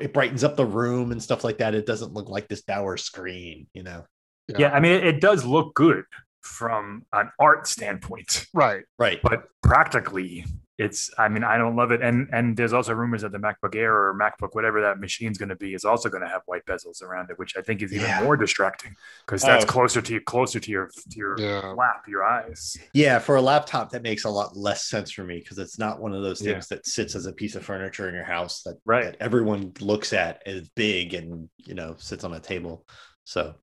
it 0.00 0.12
brightens 0.12 0.44
up 0.44 0.56
the 0.56 0.66
room 0.66 1.12
and 1.12 1.22
stuff 1.22 1.44
like 1.44 1.58
that. 1.58 1.74
It 1.74 1.86
doesn't 1.86 2.12
look 2.12 2.28
like 2.28 2.48
this 2.48 2.62
dour 2.62 2.96
screen, 2.96 3.66
you 3.74 3.82
know? 3.82 4.04
Yeah, 4.48 4.70
I 4.70 4.80
mean, 4.80 4.92
it, 4.92 5.06
it 5.06 5.20
does 5.20 5.44
look 5.44 5.74
good 5.74 6.04
from 6.42 7.04
an 7.12 7.30
art 7.40 7.66
standpoint, 7.66 8.46
right. 8.54 8.84
Right. 8.98 9.20
but 9.22 9.48
practically, 9.62 10.44
it's. 10.78 11.10
I 11.18 11.28
mean, 11.28 11.42
I 11.44 11.56
don't 11.56 11.74
love 11.76 11.90
it, 11.90 12.02
and 12.02 12.28
and 12.32 12.56
there's 12.56 12.72
also 12.72 12.92
rumors 12.94 13.22
that 13.22 13.32
the 13.32 13.38
MacBook 13.38 13.74
Air 13.74 13.94
or 13.94 14.14
MacBook, 14.14 14.50
whatever 14.54 14.80
that 14.82 14.98
machine's 15.00 15.38
going 15.38 15.48
to 15.48 15.56
be, 15.56 15.74
is 15.74 15.84
also 15.84 16.08
going 16.08 16.22
to 16.22 16.28
have 16.28 16.42
white 16.46 16.64
bezels 16.66 17.02
around 17.02 17.30
it, 17.30 17.38
which 17.38 17.56
I 17.56 17.62
think 17.62 17.82
is 17.82 17.92
even 17.92 18.06
Yeah. 18.06 18.22
more 18.22 18.36
distracting 18.36 18.94
because 19.24 19.42
that's 19.42 19.64
Oh. 19.64 19.68
closer 19.68 20.02
to 20.02 20.12
you, 20.12 20.20
closer 20.20 20.60
to 20.60 20.70
your 20.70 20.88
to 20.88 21.16
your 21.16 21.36
Yeah. 21.38 21.60
lap, 21.76 22.04
your 22.08 22.24
eyes. 22.24 22.76
Yeah. 22.92 23.18
For 23.18 23.36
a 23.36 23.42
laptop, 23.42 23.90
that 23.90 24.02
makes 24.02 24.24
a 24.24 24.30
lot 24.30 24.56
less 24.56 24.84
sense 24.86 25.10
for 25.10 25.24
me 25.24 25.38
because 25.38 25.58
it's 25.58 25.78
not 25.78 26.00
one 26.00 26.12
of 26.12 26.22
those 26.22 26.42
Yeah. 26.42 26.52
things 26.52 26.68
that 26.68 26.86
sits 26.86 27.14
as 27.14 27.26
a 27.26 27.32
piece 27.32 27.54
of 27.56 27.64
furniture 27.64 28.08
in 28.08 28.14
your 28.14 28.24
house 28.24 28.62
that, 28.64 28.76
Right. 28.84 29.04
that 29.04 29.16
everyone 29.20 29.72
looks 29.80 30.12
at 30.12 30.42
as 30.46 30.68
big 30.70 31.14
and, 31.14 31.48
you 31.56 31.74
know, 31.74 31.94
sits 31.98 32.24
on 32.24 32.34
a 32.34 32.40
table. 32.40 32.86
So, 33.24 33.54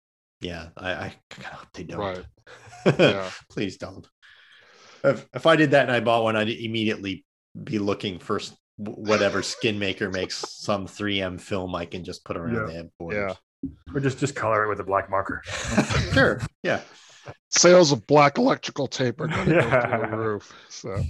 yeah, 0.42 0.70
I, 0.76 0.92
I 0.94 1.16
kind 1.30 1.46
of 1.46 1.54
hope 1.60 1.68
they 1.74 1.84
don't. 1.84 2.00
Right. 2.00 2.26
Yeah. 3.00 3.30
Please 3.50 3.78
don't. 3.78 4.06
If, 5.04 5.28
if 5.34 5.46
I 5.46 5.56
did 5.56 5.72
that 5.72 5.84
and 5.84 5.92
I 5.92 6.00
bought 6.00 6.24
one, 6.24 6.36
I'd 6.36 6.50
immediately 6.50 7.26
be 7.64 7.80
looking 7.80 8.20
for 8.20 8.40
whatever 8.78 9.42
skin 9.44 9.78
maker 9.78 10.10
makes 10.10 10.36
some 10.50 10.88
3M 10.88 11.40
film 11.40 11.76
I 11.76 11.86
can 11.86 12.04
just 12.04 12.24
put 12.26 12.38
around 12.38 12.56
Yeah. 12.56 12.66
the 12.66 12.72
head 12.74 12.90
borders. 13.00 13.36
Or 13.94 14.00
just 14.02 14.20
just 14.20 14.36
color 14.36 14.66
it 14.66 14.70
with 14.70 14.80
a 14.80 14.84
black 14.84 15.10
marker. 15.10 15.42
sure. 16.14 16.42
Yeah. 16.64 16.82
Sales 17.50 17.92
of 17.92 18.06
black 18.08 18.38
electrical 18.38 18.88
tape 18.88 19.22
are 19.22 19.28
going 19.28 19.48
to 19.48 19.54
go 19.54 19.62
through 19.70 20.10
the 20.12 20.18
roof. 20.18 20.54
So, 20.70 21.02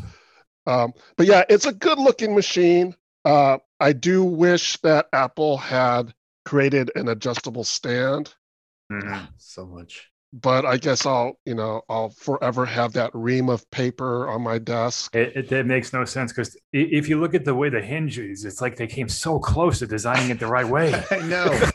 um, 0.68 0.94
but 1.18 1.26
yeah, 1.26 1.44
it's 1.50 1.66
a 1.66 1.74
good 1.74 1.98
looking 1.98 2.36
machine. 2.36 2.96
Uh, 3.26 3.58
I 3.80 3.94
do 3.94 4.24
wish 4.24 4.78
that 4.82 5.08
Apple 5.14 5.58
had 5.58 6.14
created 6.46 6.92
an 6.96 7.08
adjustable 7.08 7.64
stand, 7.64 8.34
Mhm. 8.92 9.30
So 9.38 9.66
much. 9.66 10.12
But 10.34 10.65
I 10.65 10.78
guess 10.78 11.06
I'll, 11.06 11.38
you 11.46 11.54
know, 11.54 11.84
I'll 11.89 12.10
forever 12.10 12.65
have 12.65 12.93
that 12.93 13.12
ream 13.13 13.50
of 13.50 13.69
paper 13.69 14.28
on 14.28 14.41
my 14.41 14.58
desk. 14.58 15.15
It, 15.15 15.36
it, 15.36 15.50
that 15.50 15.67
makes 15.67 15.93
no 15.93 16.06
sense 16.06 16.32
because 16.32 16.58
if 16.72 17.08
you 17.08 17.19
look 17.19 17.36
at 17.36 17.46
the 17.46 17.54
way 17.54 17.69
the 17.69 17.82
hinge 17.82 18.17
is, 18.17 18.43
it's 18.43 18.60
like 18.60 18.76
they 18.76 18.88
came 18.88 19.08
so 19.08 19.38
close 19.38 19.80
to 19.80 19.88
designing 19.88 20.32
it 20.32 20.39
the 20.39 20.48
right 20.48 20.67
way. 20.67 20.91
I 21.12 21.19
know. 21.19 21.69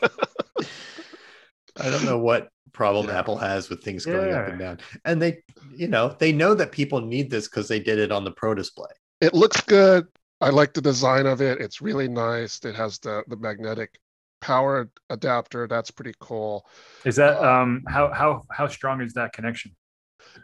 I 1.77 1.89
don't 1.89 2.03
know 2.03 2.17
what 2.17 2.49
problem 2.73 3.07
Yeah. 3.07 3.19
Apple 3.19 3.37
has 3.37 3.69
with 3.69 3.81
things 3.81 4.05
going 4.05 4.33
up 4.33 4.49
and 4.49 4.59
down. 4.59 4.79
And 5.05 5.21
they, 5.21 5.37
you 5.73 5.87
know, 5.87 6.15
they 6.19 6.33
know 6.33 6.53
that 6.53 6.73
people 6.73 6.99
need 6.99 7.29
this 7.29 7.47
because 7.47 7.69
they 7.69 7.79
did 7.79 7.97
it 7.97 8.11
on 8.11 8.25
the 8.25 8.31
Pro 8.31 8.53
display. 8.53 8.89
It 9.21 9.33
looks 9.33 9.61
good. 9.61 10.05
I 10.41 10.49
like 10.49 10.73
the 10.73 10.81
design 10.81 11.25
of 11.25 11.41
it. 11.41 11.61
It's 11.61 11.81
really 11.81 12.09
nice. 12.09 12.59
It 12.63 12.75
has 12.75 12.99
the 12.99 13.23
the 13.27 13.37
magnetic 13.37 13.99
power 14.41 14.89
adapter. 15.09 15.67
That's 15.67 15.91
pretty 15.91 16.13
cool. 16.19 16.67
Is 17.05 17.15
that 17.17 17.37
Uh, 17.37 17.43
um 17.43 17.83
how 17.87 18.11
how 18.13 18.45
how 18.51 18.67
strong 18.67 19.01
is 19.01 19.13
that 19.13 19.33
connection? 19.33 19.75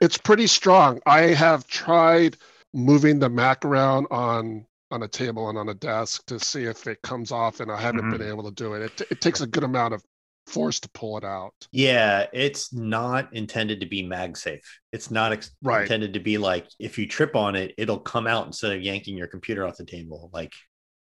It's 0.01 0.17
pretty 0.17 0.47
strong. 0.47 1.01
I 1.05 1.21
have 1.33 1.67
tried 1.67 2.37
moving 2.73 3.19
the 3.19 3.29
Mac 3.29 3.65
around 3.65 4.07
on 4.11 4.65
on 4.91 5.03
a 5.03 5.07
table 5.07 5.49
and 5.49 5.57
on 5.57 5.69
a 5.69 5.73
desk 5.73 6.25
to 6.27 6.39
see 6.39 6.63
if 6.63 6.87
it 6.87 7.01
comes 7.01 7.31
off, 7.31 7.59
and 7.59 7.71
I 7.71 7.79
haven't 7.81 8.05
Mhm. 8.05 8.09
been 8.09 8.21
able 8.21 8.43
to 8.43 8.51
do 8.51 8.73
it. 8.73 8.81
It, 9.01 9.07
it 9.11 9.21
takes 9.21 9.41
a 9.41 9.47
good 9.47 9.63
amount 9.63 9.93
of 9.93 10.03
force 10.47 10.79
to 10.81 10.89
pull 10.89 11.17
it 11.17 11.23
out. 11.23 11.67
Yeah, 11.71 12.27
it's 12.31 12.71
not 12.73 13.33
intended 13.33 13.81
to 13.81 13.85
be 13.85 14.01
MagSafe. 14.03 14.61
It's 14.93 15.11
not 15.11 15.33
ex- 15.33 15.51
Right. 15.61 15.81
intended 15.81 16.13
to 16.13 16.19
be 16.21 16.37
like 16.37 16.67
if 16.79 16.97
you 16.97 17.07
trip 17.07 17.35
on 17.35 17.55
it, 17.55 17.73
it'll 17.77 17.99
come 17.99 18.27
out 18.27 18.45
instead 18.47 18.71
of 18.71 18.81
yanking 18.81 19.17
your 19.17 19.27
computer 19.27 19.65
off 19.67 19.77
the 19.77 19.85
table. 19.85 20.29
Like, 20.33 20.53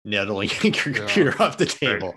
yank 0.04 0.64
your 0.86 0.94
Yeah. 0.96 1.00
computer 1.00 1.42
off 1.42 1.58
the 1.58 1.66
table. 1.66 2.16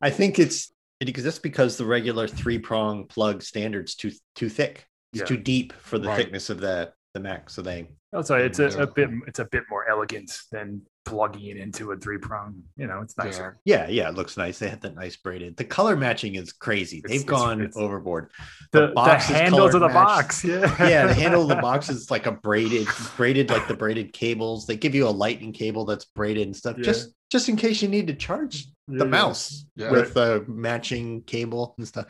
I 0.00 0.10
think 0.10 0.38
it's 0.38 0.72
it 1.00 1.08
exists 1.08 1.38
because 1.40 1.76
the 1.76 1.84
regular 1.84 2.26
three 2.26 2.58
prong 2.58 3.06
plug 3.06 3.42
standard's 3.42 3.94
too 3.94 4.10
too 4.34 4.48
thick. 4.48 4.86
It's 5.12 5.20
Yeah. 5.20 5.26
too 5.26 5.36
deep 5.36 5.72
for 5.80 5.98
the 5.98 6.08
Right. 6.08 6.16
thickness 6.16 6.50
of 6.50 6.60
the 6.60 6.92
the 7.14 7.20
Mac. 7.20 7.50
So 7.50 7.62
they 7.62 7.88
Oh, 8.12 8.18
also, 8.18 8.36
it's 8.36 8.58
a, 8.58 8.68
a 8.82 8.86
bit 8.86 9.10
it's 9.26 9.38
a 9.38 9.44
bit 9.44 9.64
more 9.70 9.88
elegant 9.88 10.32
than 10.50 10.80
plugging 11.04 11.46
it 11.46 11.56
into 11.58 11.92
a 11.92 11.96
three 11.96 12.18
prong. 12.18 12.62
You 12.76 12.86
know, 12.86 13.00
it's 13.02 13.16
nicer. 13.18 13.58
yeah 13.64 13.86
yeah 13.88 14.08
it 14.08 14.14
looks 14.14 14.36
nice. 14.36 14.58
They 14.58 14.68
had 14.68 14.80
that 14.82 14.94
nice 14.94 15.16
braided. 15.16 15.56
The 15.56 15.64
color 15.64 15.94
matching 15.96 16.34
is 16.36 16.52
crazy. 16.52 16.98
It's- 16.98 17.10
They've 17.10 17.20
it's- 17.22 17.38
gone 17.40 17.60
it's- 17.60 17.76
overboard. 17.76 18.30
The, 18.72 18.88
the, 18.88 18.92
box 18.94 19.28
is 19.30 19.36
handles 19.36 19.74
of 19.74 19.80
the 19.80 19.88
matched. 19.88 19.94
box, 19.96 20.44
yeah, 20.44 20.88
yeah, 20.88 21.06
the 21.06 21.14
handle 21.14 21.42
of 21.42 21.48
the 21.48 21.56
box 21.56 21.88
is 21.90 22.10
like 22.10 22.26
a 22.26 22.32
braided, 22.32 22.86
braided 23.16 23.48
like 23.50 23.66
the 23.68 23.74
braided 23.76 24.12
cables. 24.12 24.66
They 24.66 24.76
give 24.76 24.94
you 24.94 25.06
a 25.06 25.10
lightning 25.10 25.52
cable 25.52 25.84
that's 25.86 26.04
braided 26.06 26.46
and 26.46 26.56
stuff, 26.56 26.76
Yeah. 26.78 26.84
just 26.84 27.10
just 27.30 27.48
in 27.50 27.56
case 27.56 27.82
you 27.82 27.88
need 27.88 28.06
to 28.06 28.14
charge 28.14 28.66
the 28.86 29.04
Yeah. 29.04 29.10
mouse 29.10 29.66
Yeah. 29.76 29.90
with 29.90 30.14
the 30.14 30.44
matching 30.48 31.22
cable 31.24 31.74
and 31.78 31.86
stuff. 31.86 32.06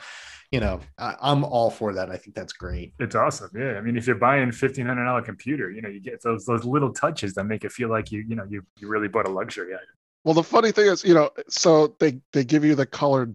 You 0.50 0.61
know, 0.61 0.80
I, 0.96 1.14
I'm 1.20 1.44
all 1.44 1.70
for 1.70 1.92
that. 1.92 2.08
I 2.11 2.16
think 2.16 2.34
that's 2.34 2.54
great. 2.54 2.94
It's 2.98 3.14
awesome. 3.14 3.50
Yeah. 3.54 3.72
I 3.76 3.82
mean, 3.82 3.96
if 3.98 4.06
you're 4.06 4.16
buying 4.16 4.50
fifteen 4.50 4.87
hundred 4.87 5.04
dollar 5.04 5.20
computer, 5.22 5.70
you 5.70 5.82
know, 5.82 5.88
you 5.92 6.01
get 6.01 6.22
those 6.22 6.44
those 6.46 6.64
little 6.64 6.92
touches 6.92 7.35
that 7.35 7.44
make 7.44 7.64
it 7.64 7.72
feel 7.72 7.88
like 7.88 8.11
you, 8.12 8.24
you 8.29 8.37
know, 8.37 8.44
you 8.48 8.62
you 8.79 8.88
really 8.88 9.09
bought 9.09 9.27
a 9.27 9.31
luxury 9.31 9.74
item. 9.74 9.87
Well, 10.24 10.35
the 10.35 10.42
funny 10.42 10.72
thing 10.72 10.87
is, 10.87 11.05
you 11.05 11.14
know, 11.14 11.31
so 11.48 11.94
they 12.01 12.20
they 12.33 12.44
give 12.44 12.64
you 12.64 12.74
the 12.74 12.87
colored 12.87 13.35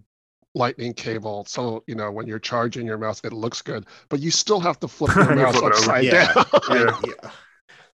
lightning 0.54 0.94
cable, 0.94 1.44
so 1.48 1.82
you 1.86 1.94
know 1.94 2.10
when 2.12 2.26
you're 2.26 2.38
charging 2.38 2.86
your 2.86 2.98
mouse, 2.98 3.20
it 3.24 3.32
looks 3.32 3.60
good, 3.62 3.86
but 4.08 4.20
you 4.20 4.30
still 4.30 4.60
have 4.60 4.78
to 4.80 4.88
flip 4.88 5.14
your 5.16 5.34
mouse 5.34 5.56
flip 5.56 5.64
it 5.64 5.66
over. 5.66 5.74
upside 5.74 6.04
Yeah. 6.04 6.32
down. 6.34 6.44
Yeah. 6.70 7.00
Yeah. 7.24 7.30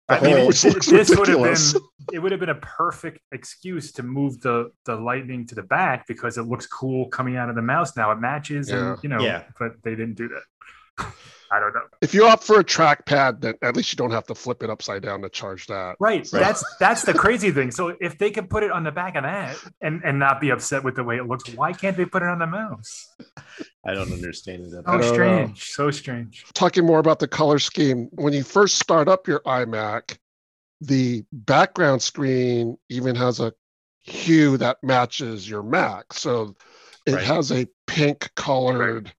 I 0.08 0.18
The 0.18 0.24
mean, 0.24 0.36
whole- 0.38 0.44
it, 0.44 0.46
Which 0.48 0.64
looks 0.64 0.86
this 0.88 1.16
would 1.16 1.28
have 1.28 1.38
been 1.40 1.82
it 2.12 2.18
would 2.18 2.32
have 2.32 2.40
been 2.40 2.48
a 2.48 2.56
perfect 2.56 3.20
excuse 3.30 3.92
to 3.92 4.02
move 4.02 4.40
the 4.40 4.72
the 4.84 4.96
lightning 4.96 5.46
to 5.46 5.54
the 5.54 5.62
back 5.62 6.06
because 6.08 6.36
it 6.36 6.42
looks 6.42 6.66
cool 6.66 7.06
coming 7.10 7.36
out 7.36 7.48
of 7.48 7.54
the 7.54 7.62
mouse 7.62 7.96
now. 7.96 8.10
It 8.10 8.16
matches, 8.18 8.68
Yeah. 8.70 8.94
and 8.94 8.98
you 9.04 9.08
know, 9.08 9.20
Yeah. 9.20 9.44
but 9.58 9.74
they 9.84 9.92
didn't 9.94 10.16
do 10.16 10.28
that. 10.28 11.12
I 11.52 11.58
don't 11.58 11.74
know. 11.74 11.80
if 12.00 12.14
you 12.14 12.26
opt 12.26 12.44
for 12.44 12.60
a 12.60 12.64
trackpad, 12.64 13.40
then 13.40 13.54
at 13.62 13.74
least 13.76 13.92
you 13.92 13.96
don't 13.96 14.12
have 14.12 14.26
to 14.28 14.34
flip 14.36 14.62
it 14.62 14.70
upside 14.70 15.02
down 15.02 15.20
to 15.22 15.28
charge 15.28 15.66
that. 15.66 15.96
Right. 15.98 16.28
Right. 16.32 16.40
That's 16.40 16.64
that's 16.78 17.02
the 17.02 17.12
crazy 17.14 17.50
thing. 17.50 17.70
So 17.72 17.96
if 18.00 18.18
they 18.18 18.30
could 18.30 18.48
put 18.48 18.62
it 18.62 18.70
on 18.70 18.84
the 18.84 18.92
back 18.92 19.16
of 19.16 19.24
that 19.24 19.56
and 19.80 20.00
and 20.04 20.18
not 20.18 20.40
be 20.40 20.50
upset 20.50 20.84
with 20.84 20.94
the 20.94 21.02
way 21.04 21.16
it 21.16 21.26
looks, 21.26 21.48
why 21.50 21.72
can't 21.72 21.96
they 21.96 22.04
put 22.04 22.22
it 22.22 22.28
on 22.28 22.38
the 22.38 22.46
mouse? 22.46 23.08
I 23.84 23.94
don't 23.94 24.12
understand 24.12 24.62
it. 24.72 24.74
at 24.78 24.84
So 24.84 24.90
all. 24.92 24.98
don't 24.98 25.00
know. 25.00 25.12
strange. 25.12 25.70
So 25.72 25.90
strange. 25.90 26.44
Talking 26.54 26.86
more 26.86 27.00
about 27.00 27.18
the 27.18 27.28
color 27.28 27.58
scheme, 27.58 28.08
when 28.12 28.32
you 28.32 28.44
first 28.44 28.78
start 28.78 29.08
up 29.08 29.26
your 29.26 29.40
iMac, 29.40 30.18
the 30.80 31.24
background 31.32 32.00
screen 32.02 32.78
even 32.88 33.16
has 33.16 33.40
a 33.40 33.52
hue 34.02 34.56
that 34.58 34.78
matches 34.82 35.48
your 35.50 35.62
Mac. 35.62 36.12
So 36.12 36.54
it 37.06 37.14
Right. 37.14 37.24
has 37.24 37.50
a 37.50 37.66
pink 37.86 38.30
colored 38.36 39.12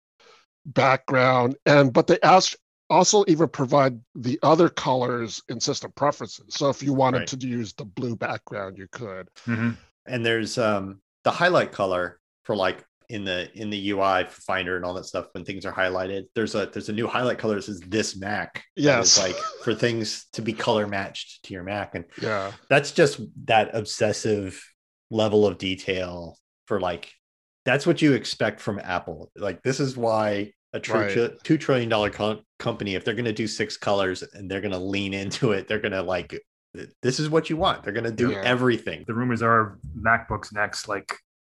background 0.65 1.56
and 1.65 1.91
but 1.93 2.08
they 2.08 2.19
ask 2.21 2.56
also 2.89 3.24
even 3.28 3.47
provide 3.47 4.00
the 4.15 4.38
other 4.43 4.67
colors 4.67 5.41
in 5.47 5.60
system 5.60 5.91
preferences. 5.95 6.45
So 6.50 6.69
if 6.69 6.84
you 6.84 6.93
wanted 6.93 7.19
Right. 7.19 7.28
to 7.30 7.47
use 7.47 7.74
the 7.74 7.86
blue 7.86 8.15
background, 8.15 8.78
you 8.78 8.88
could. 8.91 9.30
Mhm. 9.45 9.78
and 10.06 10.26
there's 10.26 10.58
um 10.58 11.02
the 11.24 11.32
highlight 11.32 11.71
color 11.71 12.19
for 12.43 12.56
like 12.56 12.84
in 13.10 13.24
the 13.26 13.50
in 13.54 13.69
the 13.69 13.89
UI 13.91 14.26
Finder 14.30 14.76
and 14.78 14.84
all 14.86 14.93
that 14.95 15.06
stuff 15.06 15.28
when 15.34 15.43
things 15.45 15.65
are 15.65 15.74
highlighted. 15.74 16.24
There's 16.36 16.56
a 16.56 16.65
there's 16.71 16.89
a 16.89 16.93
new 16.93 17.08
highlight 17.08 17.38
color 17.38 17.56
that 17.56 17.63
says 17.63 17.80
this 17.82 18.15
Mac. 18.17 18.63
Yes. 18.76 19.17
like 19.19 19.36
for 19.63 19.74
things 19.76 20.26
to 20.34 20.41
be 20.41 20.54
color 20.54 20.88
matched 20.88 21.43
to 21.45 21.54
your 21.54 21.63
Mac, 21.63 21.95
and 21.95 22.06
Yeah. 22.21 22.52
that's 22.69 22.91
just 22.91 23.19
that 23.45 23.76
obsessive 23.76 24.62
level 25.10 25.45
of 25.45 25.58
detail 25.58 26.38
for 26.67 26.80
like 26.80 27.12
that's 27.65 27.86
what 27.86 28.02
you 28.02 28.13
expect 28.13 28.60
from 28.60 28.80
Apple. 28.84 29.32
Like 29.36 29.62
this 29.63 29.80
is 29.80 29.95
why 29.97 30.54
a 30.74 30.80
tr- 30.80 30.93
Right. 30.97 31.43
two 31.43 31.58
trillion 31.58 31.89
dollar 31.89 32.10
co- 32.10 32.41
company, 32.60 32.95
if 32.95 33.04
they're 33.06 33.13
going 33.13 33.26
to 33.26 33.34
do 33.34 33.47
six 33.47 33.78
colors 33.78 34.24
and 34.34 34.50
they're 34.50 34.62
going 34.62 34.71
to 34.71 34.78
lean 34.80 35.13
into 35.13 35.52
it, 35.52 35.67
they're 35.67 35.80
going 35.80 35.91
to 35.91 36.02
like 36.02 36.39
this 37.02 37.19
is 37.19 37.30
what 37.30 37.50
you 37.50 37.58
want. 37.58 37.84
They're 37.84 37.91
going 37.93 38.06
to 38.06 38.12
do 38.12 38.32
Yeah. 38.32 38.41
everything. 38.45 39.04
The 39.06 39.13
rumors 39.13 39.41
are 39.41 39.78
MacBooks 40.00 40.54
next, 40.54 40.88
like 40.88 41.13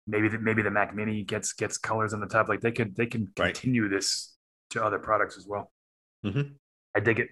maybe 0.08 0.28
the, 0.28 0.40
maybe 0.40 0.64
the 0.64 0.72
Mac 0.72 0.96
Mini 0.96 1.24
gets 1.24 1.54
gets 1.54 1.78
colors 1.78 2.14
on 2.14 2.20
the 2.20 2.26
top. 2.28 2.50
Like 2.50 2.62
they 2.62 2.72
could 2.72 2.96
they 2.96 3.06
can 3.06 3.32
Right. 3.38 3.54
continue 3.54 3.88
this 3.88 4.36
to 4.72 4.84
other 4.84 4.98
products 5.00 5.38
as 5.38 5.46
well. 5.48 5.72
Mhm. 6.26 6.56
I 6.96 7.00
dig 7.00 7.20
it. 7.20 7.28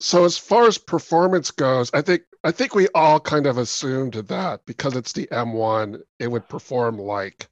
So 0.00 0.24
as 0.24 0.38
far 0.38 0.66
as 0.66 0.78
performance 0.78 1.50
goes, 1.50 1.90
I 1.92 2.02
think 2.02 2.22
I 2.44 2.52
think 2.52 2.74
we 2.74 2.86
all 2.94 3.18
kind 3.18 3.46
of 3.46 3.58
assumed 3.58 4.14
that 4.14 4.64
because 4.64 4.94
it's 4.96 5.12
the 5.12 5.26
M1, 5.32 6.00
it 6.20 6.30
would 6.30 6.48
perform 6.48 6.98
like 6.98 7.48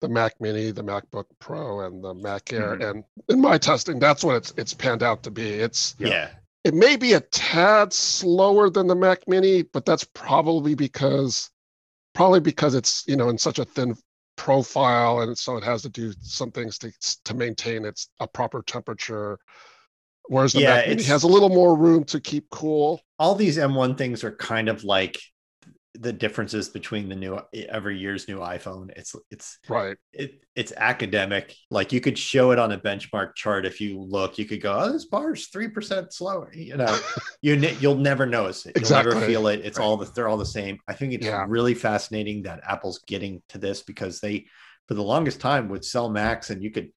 the 0.00 0.08
Mac 0.08 0.40
Mini, 0.40 0.70
the 0.70 0.82
MacBook 0.82 1.26
Pro, 1.40 1.80
and 1.80 2.02
the 2.02 2.14
Mac 2.14 2.52
Air. 2.52 2.76
Mhm. 2.78 2.90
And 2.90 3.04
in 3.28 3.40
my 3.40 3.58
testing, 3.58 3.98
that's 3.98 4.24
what 4.24 4.36
it's 4.36 4.52
it's 4.56 4.72
panned 4.74 5.02
out 5.02 5.22
to 5.24 5.30
be. 5.30 5.50
It's 5.50 5.94
Yeah. 5.98 6.08
yeah. 6.08 6.30
it 6.64 6.74
may 6.74 6.96
be 6.96 7.12
a 7.14 7.20
tad 7.20 7.92
slower 7.92 8.70
than 8.70 8.86
the 8.86 8.94
Mac 8.94 9.26
Mini, 9.28 9.62
but 9.62 9.84
that's 9.84 10.04
probably 10.04 10.74
because 10.74 11.50
probably 12.14 12.40
because 12.40 12.74
it's 12.74 13.04
you 13.06 13.16
know 13.16 13.28
in 13.28 13.38
such 13.38 13.58
a 13.58 13.64
thin 13.64 13.94
profile, 14.36 15.20
and 15.20 15.36
so 15.36 15.56
it 15.58 15.64
has 15.64 15.82
to 15.82 15.90
do 15.90 16.14
some 16.22 16.50
things 16.50 16.78
to 16.78 16.90
to 17.24 17.34
maintain 17.34 17.84
its 17.84 18.08
a 18.20 18.26
proper 18.26 18.62
temperature. 18.62 19.38
Whereas 20.30 20.52
the 20.52 20.60
Yeah, 20.60 20.76
Mac 20.76 20.88
Mini 20.88 21.02
has 21.02 21.24
a 21.24 21.26
little 21.26 21.48
more 21.48 21.76
room 21.76 22.04
to 22.04 22.20
keep 22.20 22.48
cool. 22.50 23.00
all 23.18 23.34
these 23.34 23.58
M1 23.58 23.96
things 23.98 24.22
are 24.22 24.30
kind 24.30 24.68
of 24.68 24.84
like 24.84 25.18
the 25.94 26.12
differences 26.12 26.68
between 26.68 27.08
the 27.08 27.16
new 27.16 27.36
every 27.52 27.98
year's 27.98 28.28
new 28.28 28.38
iPhone. 28.38 28.90
It's 28.96 29.12
it's 29.32 29.58
Right. 29.68 29.96
it 30.12 30.40
it's 30.54 30.72
academic. 30.76 31.56
Like 31.68 31.92
you 31.92 32.00
could 32.00 32.16
show 32.16 32.52
it 32.52 32.60
on 32.60 32.70
a 32.70 32.78
benchmark 32.78 33.34
chart 33.34 33.66
if 33.66 33.80
you 33.80 34.00
look. 34.00 34.38
You 34.38 34.44
could 34.44 34.62
go, 34.62 34.72
"Oh, 34.72 34.92
this 34.92 35.06
bar's 35.06 35.48
three 35.48 35.66
percent 35.68 36.12
slower." 36.12 36.48
You 36.54 36.76
know, 36.76 36.96
you 37.42 37.56
you'll 37.80 37.96
never 37.96 38.24
notice 38.24 38.66
it. 38.66 38.76
You'll 38.76 38.82
Exactly. 38.82 39.14
never 39.14 39.26
feel 39.26 39.48
it. 39.48 39.62
It's 39.64 39.80
all 39.80 39.96
the 39.96 40.06
they're 40.14 40.28
all 40.28 40.36
the 40.36 40.46
same. 40.46 40.78
I 40.86 40.94
think 40.94 41.12
it's 41.12 41.26
Yeah. 41.26 41.44
really 41.48 41.74
fascinating 41.74 42.44
that 42.44 42.60
Apple's 42.66 43.00
getting 43.08 43.42
to 43.48 43.58
this 43.58 43.82
because 43.82 44.20
they, 44.20 44.46
for 44.86 44.94
the 44.94 45.02
longest 45.02 45.40
time, 45.40 45.68
would 45.70 45.84
sell 45.84 46.08
Macs 46.08 46.50
and 46.50 46.62
you 46.62 46.70
could 46.70 46.90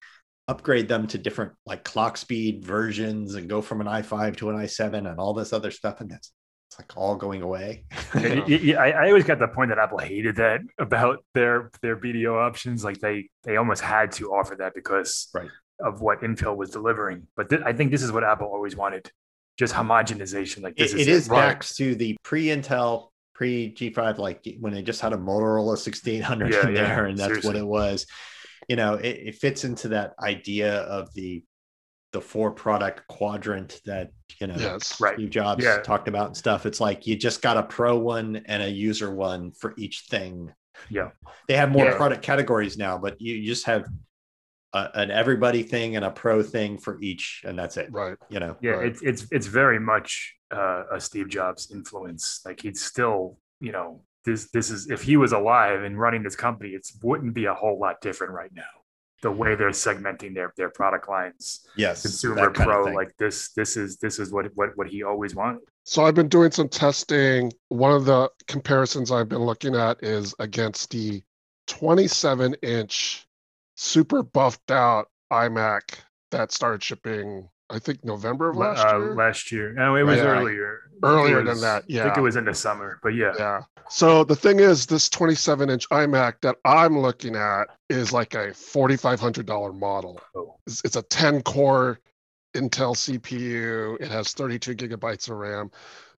upgrade 0.48 0.88
them 0.88 1.06
to 1.08 1.18
different 1.18 1.52
like 1.64 1.84
clock 1.84 2.16
speed 2.16 2.64
versions 2.64 3.34
and 3.34 3.48
go 3.48 3.62
from 3.62 3.80
an 3.80 3.86
i5 3.86 4.36
to 4.36 4.50
an 4.50 4.56
i7 4.56 5.08
and 5.10 5.18
all 5.18 5.32
this 5.34 5.52
other 5.52 5.70
stuff, 5.70 6.00
and 6.00 6.10
that's 6.10 6.32
it's 6.70 6.78
like 6.78 6.96
all 6.96 7.16
going 7.16 7.42
away. 7.42 7.84
Yeah, 8.14 8.44
y- 8.46 8.60
y- 8.64 8.74
I, 8.74 8.90
I 8.90 9.08
always 9.08 9.24
got 9.24 9.38
the 9.38 9.48
point 9.48 9.70
that 9.70 9.78
Apple 9.78 9.98
hated 9.98 10.36
that 10.36 10.60
about 10.78 11.24
their 11.34 11.70
their 11.82 11.96
BTO 11.96 12.34
options. 12.36 12.84
Like 12.84 12.98
they 13.00 13.28
they 13.42 13.56
almost 13.56 13.82
had 13.82 14.12
to 14.12 14.32
offer 14.32 14.54
that 14.56 14.74
because 14.74 15.28
Right. 15.34 15.48
of 15.80 16.00
what 16.00 16.20
Intel 16.22 16.56
was 16.56 16.70
delivering. 16.70 17.26
But 17.36 17.48
th- 17.50 17.62
I 17.64 17.72
think 17.72 17.90
this 17.90 18.02
is 18.02 18.12
what 18.12 18.22
Apple 18.24 18.46
always 18.48 18.76
wanted, 18.76 19.10
just 19.58 19.74
homogenization. 19.74 20.62
Like 20.62 20.76
this 20.76 20.92
it, 20.94 21.00
is 21.00 21.06
it 21.08 21.10
is 21.10 21.28
Right. 21.28 21.48
back 21.48 21.64
to 21.64 21.94
the 21.96 22.16
pre-Intel, 22.22 23.08
pre-G5, 23.34 24.18
like 24.18 24.46
when 24.60 24.72
they 24.72 24.82
just 24.82 25.00
had 25.00 25.12
a 25.12 25.16
Motorola 25.16 25.76
1600 25.76 26.52
Yeah, 26.52 26.68
in 26.68 26.74
yeah, 26.76 26.82
there, 26.94 27.06
and 27.06 27.18
that's 27.18 27.26
seriously. 27.28 27.48
what 27.48 27.56
it 27.56 27.66
was. 27.66 28.06
You 28.68 28.76
know, 28.76 28.94
it, 28.94 29.20
it 29.28 29.34
fits 29.36 29.64
into 29.64 29.88
that 29.88 30.14
idea 30.22 30.80
of 30.82 31.12
the 31.14 31.44
the 32.12 32.20
four 32.20 32.52
product 32.52 33.04
quadrant 33.08 33.80
that 33.86 34.10
you 34.40 34.46
know 34.46 34.54
Yes. 34.56 35.00
Right. 35.00 35.14
Steve 35.16 35.30
Jobs 35.30 35.64
Yeah. 35.64 35.78
talked 35.78 36.06
about 36.06 36.28
and 36.28 36.36
stuff. 36.36 36.64
It's 36.64 36.80
like 36.80 37.06
you 37.08 37.16
just 37.16 37.42
got 37.42 37.56
a 37.56 37.62
pro 37.64 37.98
one 37.98 38.36
and 38.46 38.62
a 38.62 38.70
user 38.70 39.12
one 39.12 39.50
for 39.52 39.74
each 39.76 40.04
thing. 40.08 40.52
Yeah. 40.88 41.10
They 41.48 41.56
have 41.56 41.72
more 41.72 41.86
Yeah. 41.86 41.96
product 41.96 42.22
categories 42.22 42.78
now, 42.78 42.98
but 42.98 43.20
you 43.20 43.44
just 43.44 43.66
have 43.66 43.84
a, 44.74 44.90
an 44.94 45.10
everybody 45.10 45.64
thing 45.64 45.96
and 45.96 46.04
a 46.04 46.10
pro 46.10 46.42
thing 46.42 46.78
for 46.78 47.00
each, 47.02 47.42
and 47.44 47.58
that's 47.58 47.76
it. 47.76 47.90
Right. 47.90 48.16
You 48.28 48.38
know, 48.38 48.56
Yeah, 48.60 48.72
Right. 48.72 48.86
it's 48.88 49.02
it's 49.02 49.26
it's 49.32 49.46
very 49.48 49.80
much 49.80 50.36
uh, 50.52 50.84
a 50.92 51.00
Steve 51.00 51.28
Jobs 51.28 51.72
influence. 51.72 52.42
Like 52.44 52.60
he's 52.60 52.80
still, 52.84 53.38
you 53.60 53.72
know, 53.72 54.04
this 54.24 54.50
this 54.50 54.70
is 54.70 54.90
if 54.90 55.02
he 55.02 55.16
was 55.16 55.32
alive 55.32 55.82
and 55.82 55.98
running 55.98 56.22
this 56.22 56.36
company, 56.36 56.70
it 56.70 56.86
wouldn't 57.02 57.34
be 57.34 57.46
a 57.46 57.54
whole 57.54 57.78
lot 57.78 58.00
different 58.00 58.32
right 58.32 58.52
now. 58.54 58.62
The 59.22 59.30
way 59.30 59.54
they're 59.54 59.70
segmenting 59.70 60.34
their 60.34 60.52
their 60.56 60.70
product 60.70 61.08
lines, 61.08 61.66
yes, 61.76 62.02
consumer 62.02 62.36
that 62.36 62.54
kind 62.54 62.70
of 62.70 62.84
pro, 62.84 62.92
like 62.92 63.16
this 63.16 63.52
this 63.52 63.76
is 63.76 63.96
this 63.98 64.18
is 64.18 64.32
what 64.32 64.46
what 64.54 64.76
what 64.76 64.86
he 64.88 65.02
always 65.02 65.34
wanted. 65.34 65.62
So 65.84 66.04
I've 66.04 66.14
been 66.14 66.28
doing 66.28 66.50
some 66.50 66.68
testing. 66.68 67.52
One 67.68 67.92
of 67.92 68.04
the 68.04 68.30
comparisons 68.48 69.10
I've 69.10 69.28
been 69.28 69.44
looking 69.44 69.74
at 69.76 70.02
is 70.02 70.34
against 70.38 70.90
the 70.90 71.22
27 71.66 72.54
inch 72.62 73.26
super 73.76 74.22
buffed 74.22 74.70
out 74.70 75.08
iMac 75.32 75.98
that 76.30 76.52
started 76.52 76.82
shipping 76.82 77.48
I 77.70 77.78
think 77.78 78.04
November 78.04 78.50
of 78.50 78.56
last 78.56 78.84
uh, 78.86 78.98
year. 78.98 79.14
last 79.14 79.50
year. 79.52 79.72
No, 79.72 79.96
it 79.96 80.02
was 80.02 80.18
Yeah. 80.18 80.24
earlier. 80.24 80.80
I 80.84 80.90
think 80.92 81.02
it 81.02 81.06
Earlier 81.06 81.36
than 81.38 81.46
was- 81.46 81.60
that, 81.62 81.76
I 81.76 81.80
think 81.80 81.90
yeah. 81.90 82.18
it 82.18 82.20
was 82.20 82.36
in 82.36 82.44
the 82.44 82.54
summer, 82.54 82.98
but 83.02 83.10
yeah. 83.14 83.32
Yeah. 83.38 83.62
So 83.90 84.24
the 84.24 84.36
thing 84.36 84.60
is, 84.60 84.86
this 84.86 85.08
27 85.10 85.68
inch 85.70 85.88
iMac 85.90 86.34
that 86.42 86.56
I'm 86.64 86.98
looking 86.98 87.36
at 87.36 87.64
is 87.90 88.12
like 88.12 88.34
a 88.34 88.52
$4,500 88.52 89.78
model. 89.78 90.20
Oh. 90.34 90.56
It's, 90.66 90.82
it's 90.84 90.96
a 90.96 91.02
10 91.02 91.42
core 91.42 91.98
Intel 92.54 92.94
CPU. 92.94 94.00
It 94.00 94.10
has 94.10 94.32
32 94.32 94.74
gigabytes 94.74 95.28
of 95.30 95.36
RAM. 95.36 95.70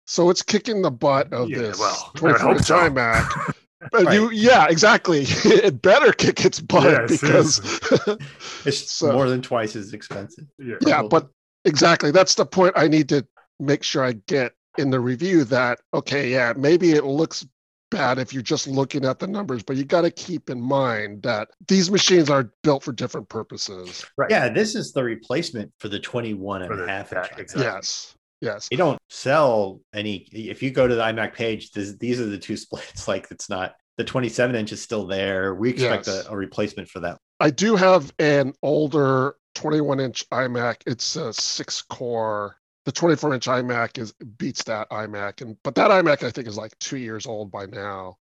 So 0.06 0.30
it's 0.30 0.44
kicking 0.44 0.82
the 0.84 0.92
butt 0.92 1.32
of 1.34 1.50
Yeah, 1.50 1.58
this 1.60 1.80
well, 1.80 1.96
I 2.16 2.22
would 2.22 2.38
24 2.38 2.40
hope 2.48 2.58
inch 2.58 2.66
so. 2.68 2.78
iMac. 2.90 3.56
But 3.92 4.14
you, 4.14 4.32
yeah, 4.32 4.68
exactly. 4.70 5.22
it 5.28 5.82
better 5.82 6.12
kick 6.14 6.46
its 6.46 6.60
butt 6.60 6.84
Yes, 7.10 7.20
because, 7.22 8.18
It's 8.66 8.92
So- 8.92 9.12
more 9.14 9.30
than 9.30 9.42
twice 9.42 9.76
as 9.76 9.94
expensive. 9.94 10.46
Yeah. 10.58 10.76
yeah, 10.82 11.00
Probably. 11.02 11.10
but 11.10 11.30
exactly. 11.66 12.12
That's 12.12 12.36
the 12.36 12.46
point 12.46 12.74
I 12.76 12.88
need 12.88 13.10
to 13.10 13.26
make 13.60 13.84
sure 13.84 14.04
I 14.04 14.14
get 14.28 14.54
in 14.78 14.90
the 14.90 15.00
review 15.00 15.44
that, 15.46 15.80
okay, 15.94 16.30
yeah, 16.32 16.54
maybe 16.58 16.92
it 16.94 17.06
looks 17.06 17.46
bad 17.92 18.18
if 18.18 18.34
you're 18.34 18.42
just 18.44 18.68
looking 18.68 19.06
at 19.06 19.20
the 19.20 19.28
numbers, 19.28 19.62
but 19.64 19.76
you 19.78 19.86
got 19.86 20.02
to 20.02 20.12
keep 20.12 20.50
in 20.50 20.60
mind 20.60 21.22
that 21.24 21.50
these 21.68 21.90
machines 21.92 22.30
are 22.30 22.52
built 22.64 22.84
for 22.84 22.92
different 22.92 23.30
purposes. 23.30 24.04
Right. 24.18 24.30
Yeah, 24.32 24.50
this 24.50 24.76
is 24.76 24.92
the 24.92 25.04
replacement 25.04 25.72
for 25.80 25.88
the 25.88 26.00
21 26.00 26.64
and 26.64 26.72
For 26.74 26.84
a 26.84 26.88
half 26.90 27.12
that- 27.12 27.40
exactly. 27.40 27.64
Yes. 27.64 28.16
Yes. 28.46 28.70
They 28.70 28.76
don't 28.76 29.00
sell 29.10 29.82
any. 29.94 30.28
If 30.32 30.62
you 30.62 30.70
go 30.72 30.88
to 30.88 30.94
the 30.96 31.02
iMac 31.02 31.34
page, 31.34 31.72
this, 31.72 31.96
these 31.98 32.22
are 32.22 32.28
the 32.28 32.38
two 32.38 32.56
splits. 32.66 33.08
Like 33.08 33.28
it's 33.32 33.50
not 33.50 33.74
the 33.98 34.04
27 34.04 34.56
inch 34.56 34.72
is 34.72 34.82
still 34.82 35.08
there. 35.08 35.56
We 35.56 35.72
expect 35.72 36.08
Yes. 36.08 36.28
a, 36.28 36.32
a 36.32 36.36
replacement 36.38 36.88
for 36.90 37.00
that. 37.02 37.18
I 37.40 37.50
do 37.50 37.76
have 37.76 38.14
an 38.20 38.54
older 38.62 39.36
21 39.56 40.00
inch 40.00 40.30
iMac. 40.30 40.78
It's 40.86 41.16
a 41.16 41.34
six 41.34 41.82
core. 41.82 42.58
The 42.86 42.92
24 42.92 43.34
inch 43.34 43.48
iMac 43.48 43.98
is 43.98 44.14
beats 44.38 44.64
that 44.66 44.88
iMac, 44.92 45.42
and 45.42 45.58
but 45.64 45.74
that 45.76 45.90
iMac 45.90 46.22
I 46.24 46.30
think 46.30 46.48
is 46.48 46.56
like 46.58 46.78
two 46.80 46.98
years 46.98 47.26
old 47.26 47.52
by 47.52 47.66
now. 47.66 48.18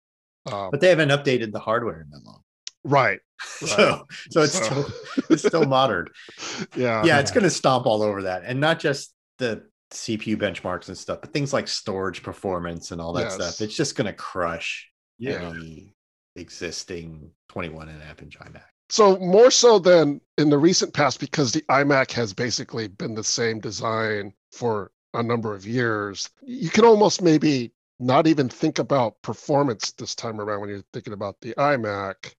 Um, 0.51 0.71
But 0.71 0.81
they 0.81 0.89
haven't 0.89 1.11
updated 1.11 1.53
the 1.53 1.59
hardware 1.61 2.01
in 2.01 2.09
that 2.11 2.25
long. 2.25 2.41
right. 2.85 3.21
So, 3.45 4.07
so 4.31 4.43
it's 4.43 4.55
So- 4.55 4.63
still 4.65 4.87
it's 5.29 5.47
still 5.47 5.67
modern. 5.67 6.09
Yeah. 6.77 7.05
yeah, 7.05 7.19
it's 7.21 7.31
Yeah. 7.31 7.35
going 7.35 7.45
to 7.45 7.51
stomp 7.51 7.85
all 7.85 8.01
over 8.03 8.23
that, 8.23 8.43
and 8.47 8.59
not 8.59 8.79
just 8.79 9.13
the 9.39 9.65
CPU 9.91 10.37
benchmarks 10.37 10.89
and 10.89 10.97
stuff, 10.99 11.21
but 11.21 11.33
things 11.33 11.53
like 11.53 11.69
storage 11.69 12.23
performance 12.23 12.91
and 12.91 13.01
all 13.01 13.13
that 13.13 13.23
Yes. 13.23 13.35
stuff. 13.35 13.61
It's 13.61 13.77
just 13.77 13.97
going 13.97 14.07
to 14.07 14.13
crush 14.13 14.91
Yeah. 15.19 15.51
any 15.51 15.95
existing 16.37 17.31
21 17.49 17.89
and 17.89 18.03
a 18.03 18.05
half 18.05 18.21
inch 18.23 18.39
iMac. 18.39 18.65
So 18.91 19.17
more 19.19 19.51
so 19.51 19.79
than 19.79 20.21
in 20.37 20.51
the 20.51 20.59
recent 20.59 20.93
past, 20.93 21.21
because 21.21 21.53
the 21.53 21.63
iMac 21.63 22.11
has 22.13 22.33
basically 22.35 22.89
been 22.89 23.15
the 23.15 23.25
same 23.25 23.61
design 23.61 24.35
for 24.53 24.91
a 25.15 25.23
number 25.23 25.55
of 25.55 25.67
years, 25.67 26.29
you 26.43 26.69
can 26.71 26.85
almost 26.85 27.23
maybe 27.23 27.73
not 28.01 28.27
even 28.27 28.49
think 28.49 28.79
about 28.81 29.23
performance 29.23 29.93
this 29.93 30.15
time 30.15 30.41
around 30.41 30.61
when 30.61 30.71
you're 30.71 30.83
thinking 30.93 31.13
about 31.13 31.41
the 31.41 31.55
iMac. 31.55 32.35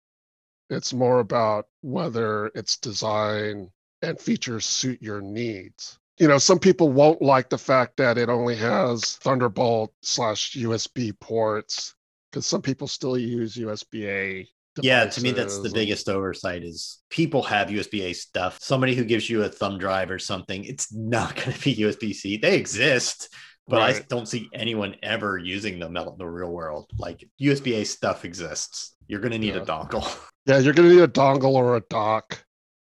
It's 0.70 0.94
more 0.94 1.20
about 1.20 1.68
whether 1.82 2.48
its 2.48 2.78
design 2.78 3.72
and 4.02 4.20
features 4.20 4.66
suit 4.66 5.02
your 5.02 5.22
needs. 5.22 5.98
You 6.18 6.28
know, 6.30 6.38
some 6.38 6.60
people 6.60 6.92
won't 6.92 7.22
like 7.22 7.50
the 7.50 7.58
fact 7.58 7.98
that 7.98 8.18
it 8.18 8.30
only 8.30 8.56
has 8.56 9.18
Thunderbolt 9.18 9.94
slash 10.02 10.54
USB 10.54 11.18
ports 11.20 11.94
because 12.32 12.46
some 12.46 12.62
people 12.62 12.88
still 12.88 13.18
use 13.18 13.56
USB 13.56 14.06
A. 14.06 14.48
Yeah, 14.82 15.06
to 15.06 15.22
me, 15.22 15.32
that's 15.32 15.60
the 15.60 15.70
biggest 15.70 16.10
oversight 16.10 16.64
is 16.64 17.02
people 17.10 17.42
have 17.44 17.70
USB 17.70 18.02
A 18.10 18.14
stuff. 18.14 18.58
Somebody 18.62 18.94
who 18.94 19.06
gives 19.06 19.30
you 19.30 19.44
a 19.44 19.50
thumb 19.50 19.78
drive 19.78 20.12
or 20.12 20.20
something, 20.20 20.66
it's 20.66 20.94
not 20.94 21.36
going 21.38 21.54
to 21.54 21.64
be 21.64 21.76
USB 21.76 22.14
C. 22.14 22.38
They 22.38 22.58
exist, 22.58 23.30
but 23.68 23.82
I 23.82 24.02
don't 24.10 24.28
see 24.28 24.50
anyone 24.54 24.96
ever 25.02 25.38
using 25.38 25.80
them 25.80 25.96
out 25.96 26.08
in 26.08 26.18
the 26.18 26.26
real 26.26 26.52
world. 26.52 26.90
Like 26.98 27.26
USB 27.42 27.82
A 27.82 27.86
stuff 27.86 28.26
exists. 28.26 28.96
You're 29.08 29.22
going 29.22 29.32
to 29.32 29.40
need 29.40 29.56
Yeah. 29.56 29.62
a 29.62 29.66
dongle. 29.66 30.18
Yeah, 30.48 30.60
you're 30.60 30.74
going 30.74 30.88
to 30.90 30.96
need 30.96 31.02
a 31.02 31.08
dongle 31.08 31.54
or 31.54 31.76
a 31.76 31.82
dock. 31.90 32.46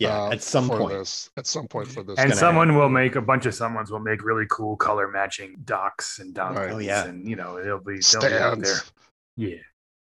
Yeah, 0.01 0.23
uh, 0.23 0.31
at 0.33 0.43
some 0.43 0.67
for 0.67 0.79
point. 0.79 0.95
This, 0.95 1.31
at 1.37 1.47
some 1.47 1.69
point 1.69 1.87
for 1.87 2.03
this. 2.03 2.19
And 2.19 2.31
gonna 2.31 2.35
someone 2.41 2.75
will 2.75 2.89
make 2.89 3.15
a 3.17 3.21
bunch 3.21 3.47
of 3.47 3.55
someone's 3.55 3.91
will 3.91 4.01
make 4.01 4.25
really 4.25 4.47
cool 4.51 4.77
color 4.77 5.09
matching 5.09 5.57
docks 5.65 6.19
and 6.19 6.35
dongles. 6.35 6.57
Right. 6.57 6.73
Oh, 6.73 6.79
yeah. 6.79 7.07
And 7.07 7.29
you 7.29 7.37
know, 7.37 7.59
it'll 7.59 7.79
be, 7.79 8.01
they'll 8.13 8.25
out 8.25 8.59
there. 8.59 8.65
stands, 8.65 8.93
Yeah. 9.37 9.57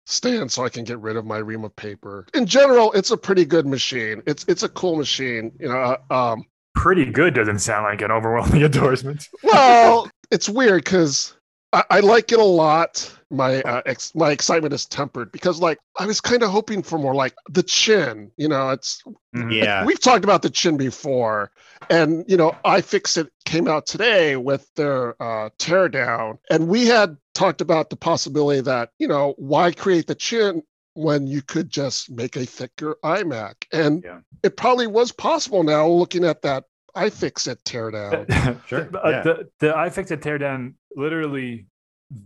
stand, 0.05 0.53
so 0.53 0.65
I 0.65 0.69
can 0.69 0.85
get 0.85 0.99
rid 1.01 1.17
of 1.17 1.25
my 1.25 1.39
ream 1.39 1.65
of 1.65 1.75
paper. 1.77 2.27
In 2.35 2.47
general, 2.47 2.93
it's 2.93 3.11
a 3.11 3.17
pretty 3.17 3.45
good 3.45 3.67
machine. 3.67 4.23
It's 4.27 4.45
it's 4.49 4.63
a 4.63 4.69
cool 4.69 4.97
machine. 4.97 5.53
You 5.59 5.69
know, 5.69 5.97
uh, 6.11 6.15
um, 6.33 6.45
Pretty 6.75 7.07
good 7.07 7.33
doesn't 7.35 7.61
sound 7.61 7.85
like 7.85 8.03
an 8.03 8.11
overwhelming 8.11 8.63
endorsement. 8.71 9.27
well, 9.43 10.11
it's 10.31 10.49
weird 10.49 10.85
because 10.85 11.36
I, 11.77 11.85
I 11.91 12.01
like 12.01 12.33
it 12.33 12.39
a 12.39 12.45
lot. 12.45 13.13
My 13.31 13.61
uh, 13.63 13.83
ex, 13.87 14.15
my 14.15 14.31
excitement 14.31 14.73
is 14.73 14.87
tempered 14.87 15.31
because, 15.33 15.61
like, 15.61 15.79
I 15.99 16.07
was 16.07 16.21
kind 16.21 16.43
of 16.43 16.51
hoping 16.51 16.83
for 16.83 16.97
more, 16.99 17.15
like 17.15 17.35
the 17.51 17.63
chin. 17.63 18.31
You 18.37 18.49
know, 18.49 18.71
it's 18.71 19.03
Mhm. 19.35 19.53
Yeah. 19.53 19.85
we've 19.85 20.01
talked 20.01 20.25
about 20.25 20.41
the 20.43 20.49
chin 20.51 20.77
before 20.79 21.51
and 21.91 22.25
you 22.27 22.39
know 22.39 22.57
iFixit 22.65 23.29
came 23.45 23.69
out 23.69 23.85
today 23.87 24.37
with 24.37 24.73
their 24.77 25.21
uh, 25.23 25.51
teardown 25.59 26.39
and 26.51 26.69
we 26.69 26.87
had 26.87 27.19
talked 27.35 27.61
about 27.61 27.91
the 27.91 27.97
possibility 27.97 28.63
that 28.63 28.91
you 28.99 29.07
know 29.07 29.35
why 29.37 29.71
create 29.73 30.07
the 30.07 30.15
chin 30.15 30.63
when 30.95 31.27
you 31.27 31.43
could 31.43 31.69
just 31.69 32.11
make 32.11 32.35
a 32.37 32.47
thicker 32.47 32.97
iMac 33.05 33.55
and 33.73 34.03
Yeah. 34.03 34.21
it 34.43 34.57
probably 34.57 34.87
was 34.87 35.13
possible 35.13 35.63
now 35.63 35.87
looking 35.87 36.25
at 36.25 36.41
that 36.43 36.65
iFixit 36.97 37.57
teardown 37.65 38.61
Sure, 38.67 38.85
The, 38.85 39.05
uh, 39.05 39.11
yeah. 39.11 39.23
the, 39.23 39.49
the 39.61 39.73
iFixit 39.73 40.19
teardown, 40.23 40.75
literally 40.95 41.67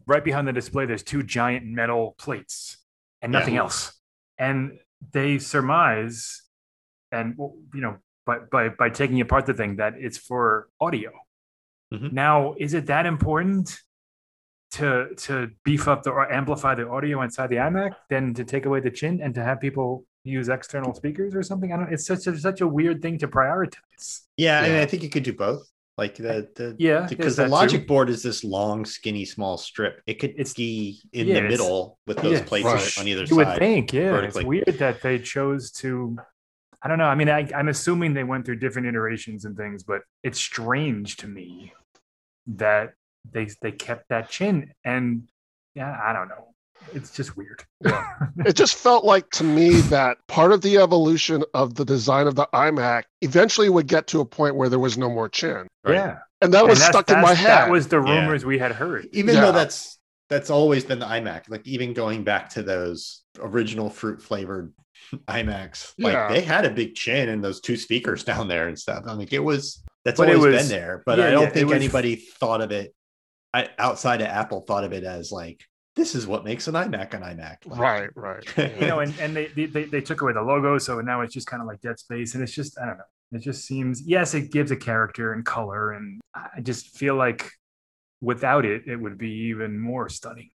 right 0.06 0.24
behind 0.24 0.46
the 0.48 0.52
display, 0.52 0.86
there's 0.86 1.02
two 1.02 1.22
giant 1.22 1.66
metal 1.66 2.14
plates 2.18 2.78
and 3.22 3.32
nothing 3.32 3.56
else. 3.56 3.92
And 4.38 4.78
they 5.12 5.38
surmise, 5.38 6.42
and 7.12 7.34
you 7.74 7.80
know, 7.80 7.96
by, 8.26 8.38
by, 8.50 8.68
by 8.68 8.90
taking 8.90 9.20
apart 9.20 9.46
the 9.46 9.54
thing, 9.54 9.76
that 9.76 9.94
it's 9.96 10.18
for 10.18 10.68
audio. 10.80 11.10
Mhm. 11.92 12.12
Now, 12.12 12.54
is 12.58 12.72
it 12.74 12.86
that 12.86 13.04
important 13.06 13.78
to 14.72 15.08
to 15.16 15.48
beef 15.64 15.88
up 15.88 16.04
the 16.04 16.10
or 16.10 16.30
amplify 16.32 16.74
the 16.76 16.88
audio 16.88 17.22
inside 17.22 17.48
the 17.48 17.56
iMac 17.56 17.92
than 18.08 18.32
to 18.34 18.44
take 18.44 18.66
away 18.66 18.78
the 18.80 18.90
chin 18.90 19.20
and 19.20 19.34
to 19.34 19.42
have 19.42 19.60
people 19.60 20.04
use 20.24 20.48
external 20.48 20.94
speakers 20.94 21.34
or 21.34 21.42
something? 21.42 21.72
I 21.72 21.76
don't. 21.76 21.92
It's 21.92 22.06
such 22.06 22.26
a 22.26 22.38
such 22.38 22.60
a 22.60 22.68
weird 22.68 23.02
thing 23.02 23.18
to 23.18 23.28
prioritize. 23.28 24.20
Yeah, 24.36 24.60
I 24.60 24.68
mean, 24.68 24.76
I 24.78 24.86
think 24.86 25.02
you 25.02 25.08
could 25.10 25.22
do 25.22 25.32
both. 25.32 25.68
Like 25.98 26.14
the 26.16 26.48
the 26.56 26.76
Yeah, 26.78 27.06
because 27.08 27.36
the 27.36 27.48
logic 27.48 27.82
too. 27.82 27.86
board 27.86 28.08
is 28.08 28.22
this 28.22 28.42
long, 28.42 28.86
skinny, 28.86 29.24
small 29.26 29.58
strip. 29.58 30.00
It 30.06 30.14
could 30.14 30.30
It's- 30.30 30.54
be 30.54 31.00
in 31.12 31.26
yeah, 31.26 31.34
the 31.34 31.42
middle 31.42 31.98
with 32.06 32.18
those 32.18 32.38
yeah, 32.38 32.44
plates 32.44 32.64
right. 32.64 32.98
on 32.98 33.08
either 33.08 33.26
side. 33.26 33.30
You 33.30 33.36
would 33.36 33.58
think, 33.58 33.92
yeah. 33.92 34.10
vertically. 34.12 34.40
It's 34.40 34.48
weird 34.48 34.78
that 34.78 35.02
they 35.02 35.18
chose 35.18 35.70
to. 35.72 36.16
I 36.82 36.88
don't 36.88 36.96
know. 36.96 37.04
I 37.04 37.14
mean, 37.14 37.28
I, 37.28 37.46
I'm 37.54 37.68
assuming 37.68 38.14
they 38.14 38.24
went 38.24 38.46
through 38.46 38.56
different 38.56 38.88
iterations 38.88 39.44
and 39.44 39.54
things, 39.54 39.82
but 39.82 40.00
it's 40.22 40.40
strange 40.40 41.18
to 41.18 41.26
me 41.26 41.74
that 42.46 42.94
they 43.30 43.48
they 43.60 43.72
kept 43.72 44.08
that 44.08 44.30
chin. 44.30 44.72
And 44.82 45.28
yeah, 45.74 45.94
I 46.02 46.14
don't 46.14 46.28
know. 46.28 46.49
It's 46.92 47.10
just 47.12 47.36
weird. 47.36 47.62
it 48.44 48.54
just 48.56 48.74
felt 48.74 49.04
like 49.04 49.30
to 49.30 49.44
me 49.44 49.74
that 49.82 50.16
part 50.28 50.52
of 50.52 50.62
the 50.62 50.78
evolution 50.78 51.44
of 51.54 51.74
the 51.74 51.84
design 51.84 52.26
of 52.26 52.34
the 52.34 52.48
iMac 52.52 53.04
eventually 53.20 53.68
would 53.68 53.86
get 53.86 54.06
to 54.08 54.20
a 54.20 54.24
point 54.24 54.56
where 54.56 54.68
there 54.68 54.78
was 54.78 54.98
no 54.98 55.08
more 55.08 55.28
chin 55.28 55.68
Right. 55.84 55.94
Yeah, 55.94 56.18
and 56.40 56.52
that 56.52 56.66
was 56.66 56.78
that's- 56.80 56.92
stuck 56.94 57.10
in 57.16 57.22
my 57.22 57.34
head 57.34 57.46
That 57.48 57.70
was 57.70 57.88
the 57.88 58.02
Yeah. 58.02 58.20
rumors 58.22 58.44
we 58.44 58.58
had 58.58 58.72
heard. 58.72 59.08
even 59.12 59.34
Yeah. 59.36 59.40
though 59.42 59.52
that's 59.52 59.98
that's 60.28 60.48
always 60.50 60.84
been 60.84 61.00
the 61.00 61.06
iMac. 61.06 61.48
Like 61.48 61.66
even 61.66 61.92
going 61.92 62.22
back 62.24 62.50
to 62.50 62.62
those 62.62 63.22
original 63.40 63.90
fruit 63.90 64.22
flavored 64.22 64.72
iMacs, 65.28 65.92
like 65.98 66.12
Yeah. 66.14 66.28
they 66.28 66.40
had 66.40 66.64
a 66.64 66.70
big 66.70 66.94
chin 66.94 67.28
and 67.28 67.42
those 67.42 67.60
two 67.60 67.76
speakers 67.76 68.24
down 68.30 68.48
there 68.48 68.68
and 68.68 68.78
stuff. 68.78 69.04
I 69.06 69.14
mean, 69.14 69.28
it 69.30 69.42
was 69.44 69.82
that's 70.04 70.18
But 70.18 70.28
it 70.30 70.36
always 70.36 70.54
was- 70.54 70.62
been 70.68 70.76
there. 70.80 71.02
But 71.06 71.18
yeah, 71.18 71.26
I 71.26 71.30
don't 71.30 71.42
yeah, 71.44 71.50
think 71.50 71.66
was- 71.68 71.76
anybody 71.76 72.16
thought 72.16 72.60
of 72.62 72.72
it 72.72 72.94
I, 73.52 73.68
outside 73.78 74.20
of 74.20 74.28
Apple 74.28 74.60
thought 74.60 74.84
of 74.84 74.92
it 74.92 75.04
as 75.04 75.32
like 75.32 75.64
this 76.00 76.14
is 76.14 76.26
what 76.26 76.44
makes 76.44 76.66
an 76.66 76.74
iMac 76.74 77.12
an 77.12 77.20
iMac. 77.20 77.66
Like, 77.66 77.78
right 77.78 78.10
right 78.16 78.44
you 78.80 78.86
know, 78.86 79.00
and, 79.00 79.14
and 79.20 79.36
they, 79.36 79.46
they 79.48 79.66
they 79.66 79.84
they 79.84 80.00
took 80.00 80.22
away 80.22 80.32
the 80.32 80.40
logo, 80.40 80.78
so 80.78 81.00
now 81.02 81.20
it's 81.20 81.34
just 81.34 81.46
kind 81.46 81.60
of 81.60 81.68
like 81.68 81.80
Dead 81.82 81.98
Space, 81.98 82.34
and 82.34 82.42
it's 82.42 82.54
just 82.54 82.78
I 82.80 82.86
don't 82.86 82.96
know. 82.96 83.04
It 83.32 83.42
just 83.42 83.66
seems 83.66 84.02
yes, 84.06 84.32
it 84.32 84.50
gives 84.50 84.70
a 84.70 84.76
character 84.76 85.34
and 85.34 85.44
color, 85.44 85.92
and 85.92 86.20
I 86.34 86.62
just 86.62 86.96
feel 86.96 87.16
like 87.16 87.50
without 88.22 88.64
it, 88.64 88.86
it 88.86 88.96
would 88.96 89.18
be 89.18 89.30
even 89.50 89.78
more 89.78 90.08
stunning. 90.08 90.50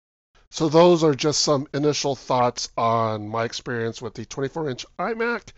So 0.51 0.69
those 0.69 1.03
are 1.03 1.15
just 1.15 1.41
some 1.41 1.67
initial 1.73 2.15
thoughts 2.15 2.69
on 2.77 3.29
my 3.29 3.45
experience 3.45 4.03
with 4.03 4.15
the 4.15 4.27
24-inch 4.27 4.85
iMac. 4.99 5.53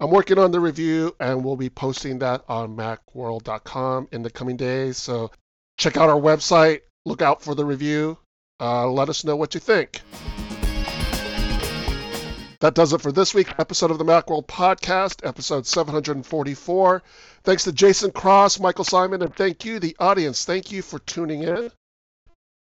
I'm 0.00 0.10
working 0.10 0.38
on 0.38 0.52
the 0.52 0.60
review 0.60 1.14
and 1.20 1.44
we'll 1.44 1.56
be 1.56 1.68
posting 1.68 2.18
that 2.20 2.42
on 2.48 2.74
macworld.com 2.74 4.08
in 4.10 4.22
the 4.22 4.30
coming 4.30 4.56
days. 4.56 4.96
So 4.96 5.30
check 5.76 5.98
out 5.98 6.08
our 6.08 6.20
website, 6.20 6.80
look 7.04 7.20
out 7.20 7.42
for 7.42 7.54
the 7.54 7.64
review, 7.64 8.16
uh, 8.62 8.86
let 8.86 9.08
us 9.08 9.24
know 9.24 9.34
what 9.34 9.54
you 9.54 9.60
think. 9.60 10.00
That 12.60 12.74
does 12.74 12.92
it 12.92 13.00
for 13.00 13.10
this 13.10 13.34
week's 13.34 13.52
episode 13.58 13.90
of 13.90 13.98
the 13.98 14.04
Macworld 14.04 14.46
Podcast, 14.46 15.26
episode 15.26 15.66
744. 15.66 17.02
Thanks 17.42 17.64
to 17.64 17.72
Jason 17.72 18.12
Cross, 18.12 18.60
Michael 18.60 18.84
Simon, 18.84 19.20
and 19.20 19.34
thank 19.34 19.64
you, 19.64 19.80
the 19.80 19.96
audience. 19.98 20.44
Thank 20.44 20.70
you 20.70 20.80
for 20.80 21.00
tuning 21.00 21.42
in. 21.42 21.72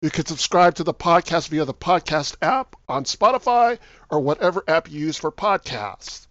You 0.00 0.10
can 0.10 0.26
subscribe 0.26 0.76
to 0.76 0.84
the 0.84 0.94
podcast 0.94 1.48
via 1.48 1.64
the 1.64 1.74
podcast 1.74 2.36
app 2.40 2.76
on 2.88 3.02
Spotify 3.02 3.80
or 4.10 4.20
whatever 4.20 4.62
app 4.68 4.88
you 4.88 5.00
use 5.00 5.16
for 5.16 5.32
podcasts. 5.32 6.28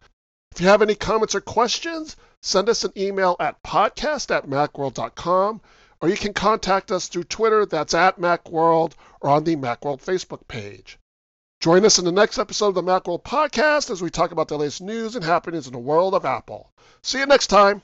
If 0.56 0.62
you 0.62 0.67
have 0.67 0.82
any 0.82 0.95
comments 0.95 1.36
or 1.36 1.41
questions, 1.41 2.15
send 2.41 2.69
us 2.69 2.86
an 2.86 2.93
email 2.95 3.36
at 3.41 3.62
podcast 3.62 4.34
at 4.34 4.48
macworld.com 4.48 5.60
or 6.02 6.10
you 6.10 6.16
can 6.16 6.34
contact 6.34 6.92
us 6.92 7.08
through 7.08 7.26
Twitter, 7.26 7.66
that's 7.66 7.94
at 7.94 8.20
Macworld, 8.20 8.94
or 9.22 9.30
on 9.30 9.44
the 9.44 9.56
Macworld 9.56 10.04
Facebook 10.04 10.48
page. 10.48 10.98
Join 11.60 11.84
us 11.84 12.00
in 12.00 12.06
the 12.06 12.12
next 12.12 12.40
episode 12.40 12.70
of 12.70 12.76
the 12.76 12.84
Macworld 12.84 13.24
Podcast 13.24 13.90
as 13.90 14.02
we 14.02 14.10
talk 14.10 14.32
about 14.32 14.48
the 14.48 14.58
latest 14.58 14.82
news 14.82 15.16
and 15.16 15.26
happenings 15.26 15.68
in 15.68 15.74
the 15.74 15.80
world 15.80 16.16
of 16.16 16.24
Apple. 16.24 16.72
See 17.02 17.20
you 17.20 17.26
next 17.26 17.48
time. 17.48 17.82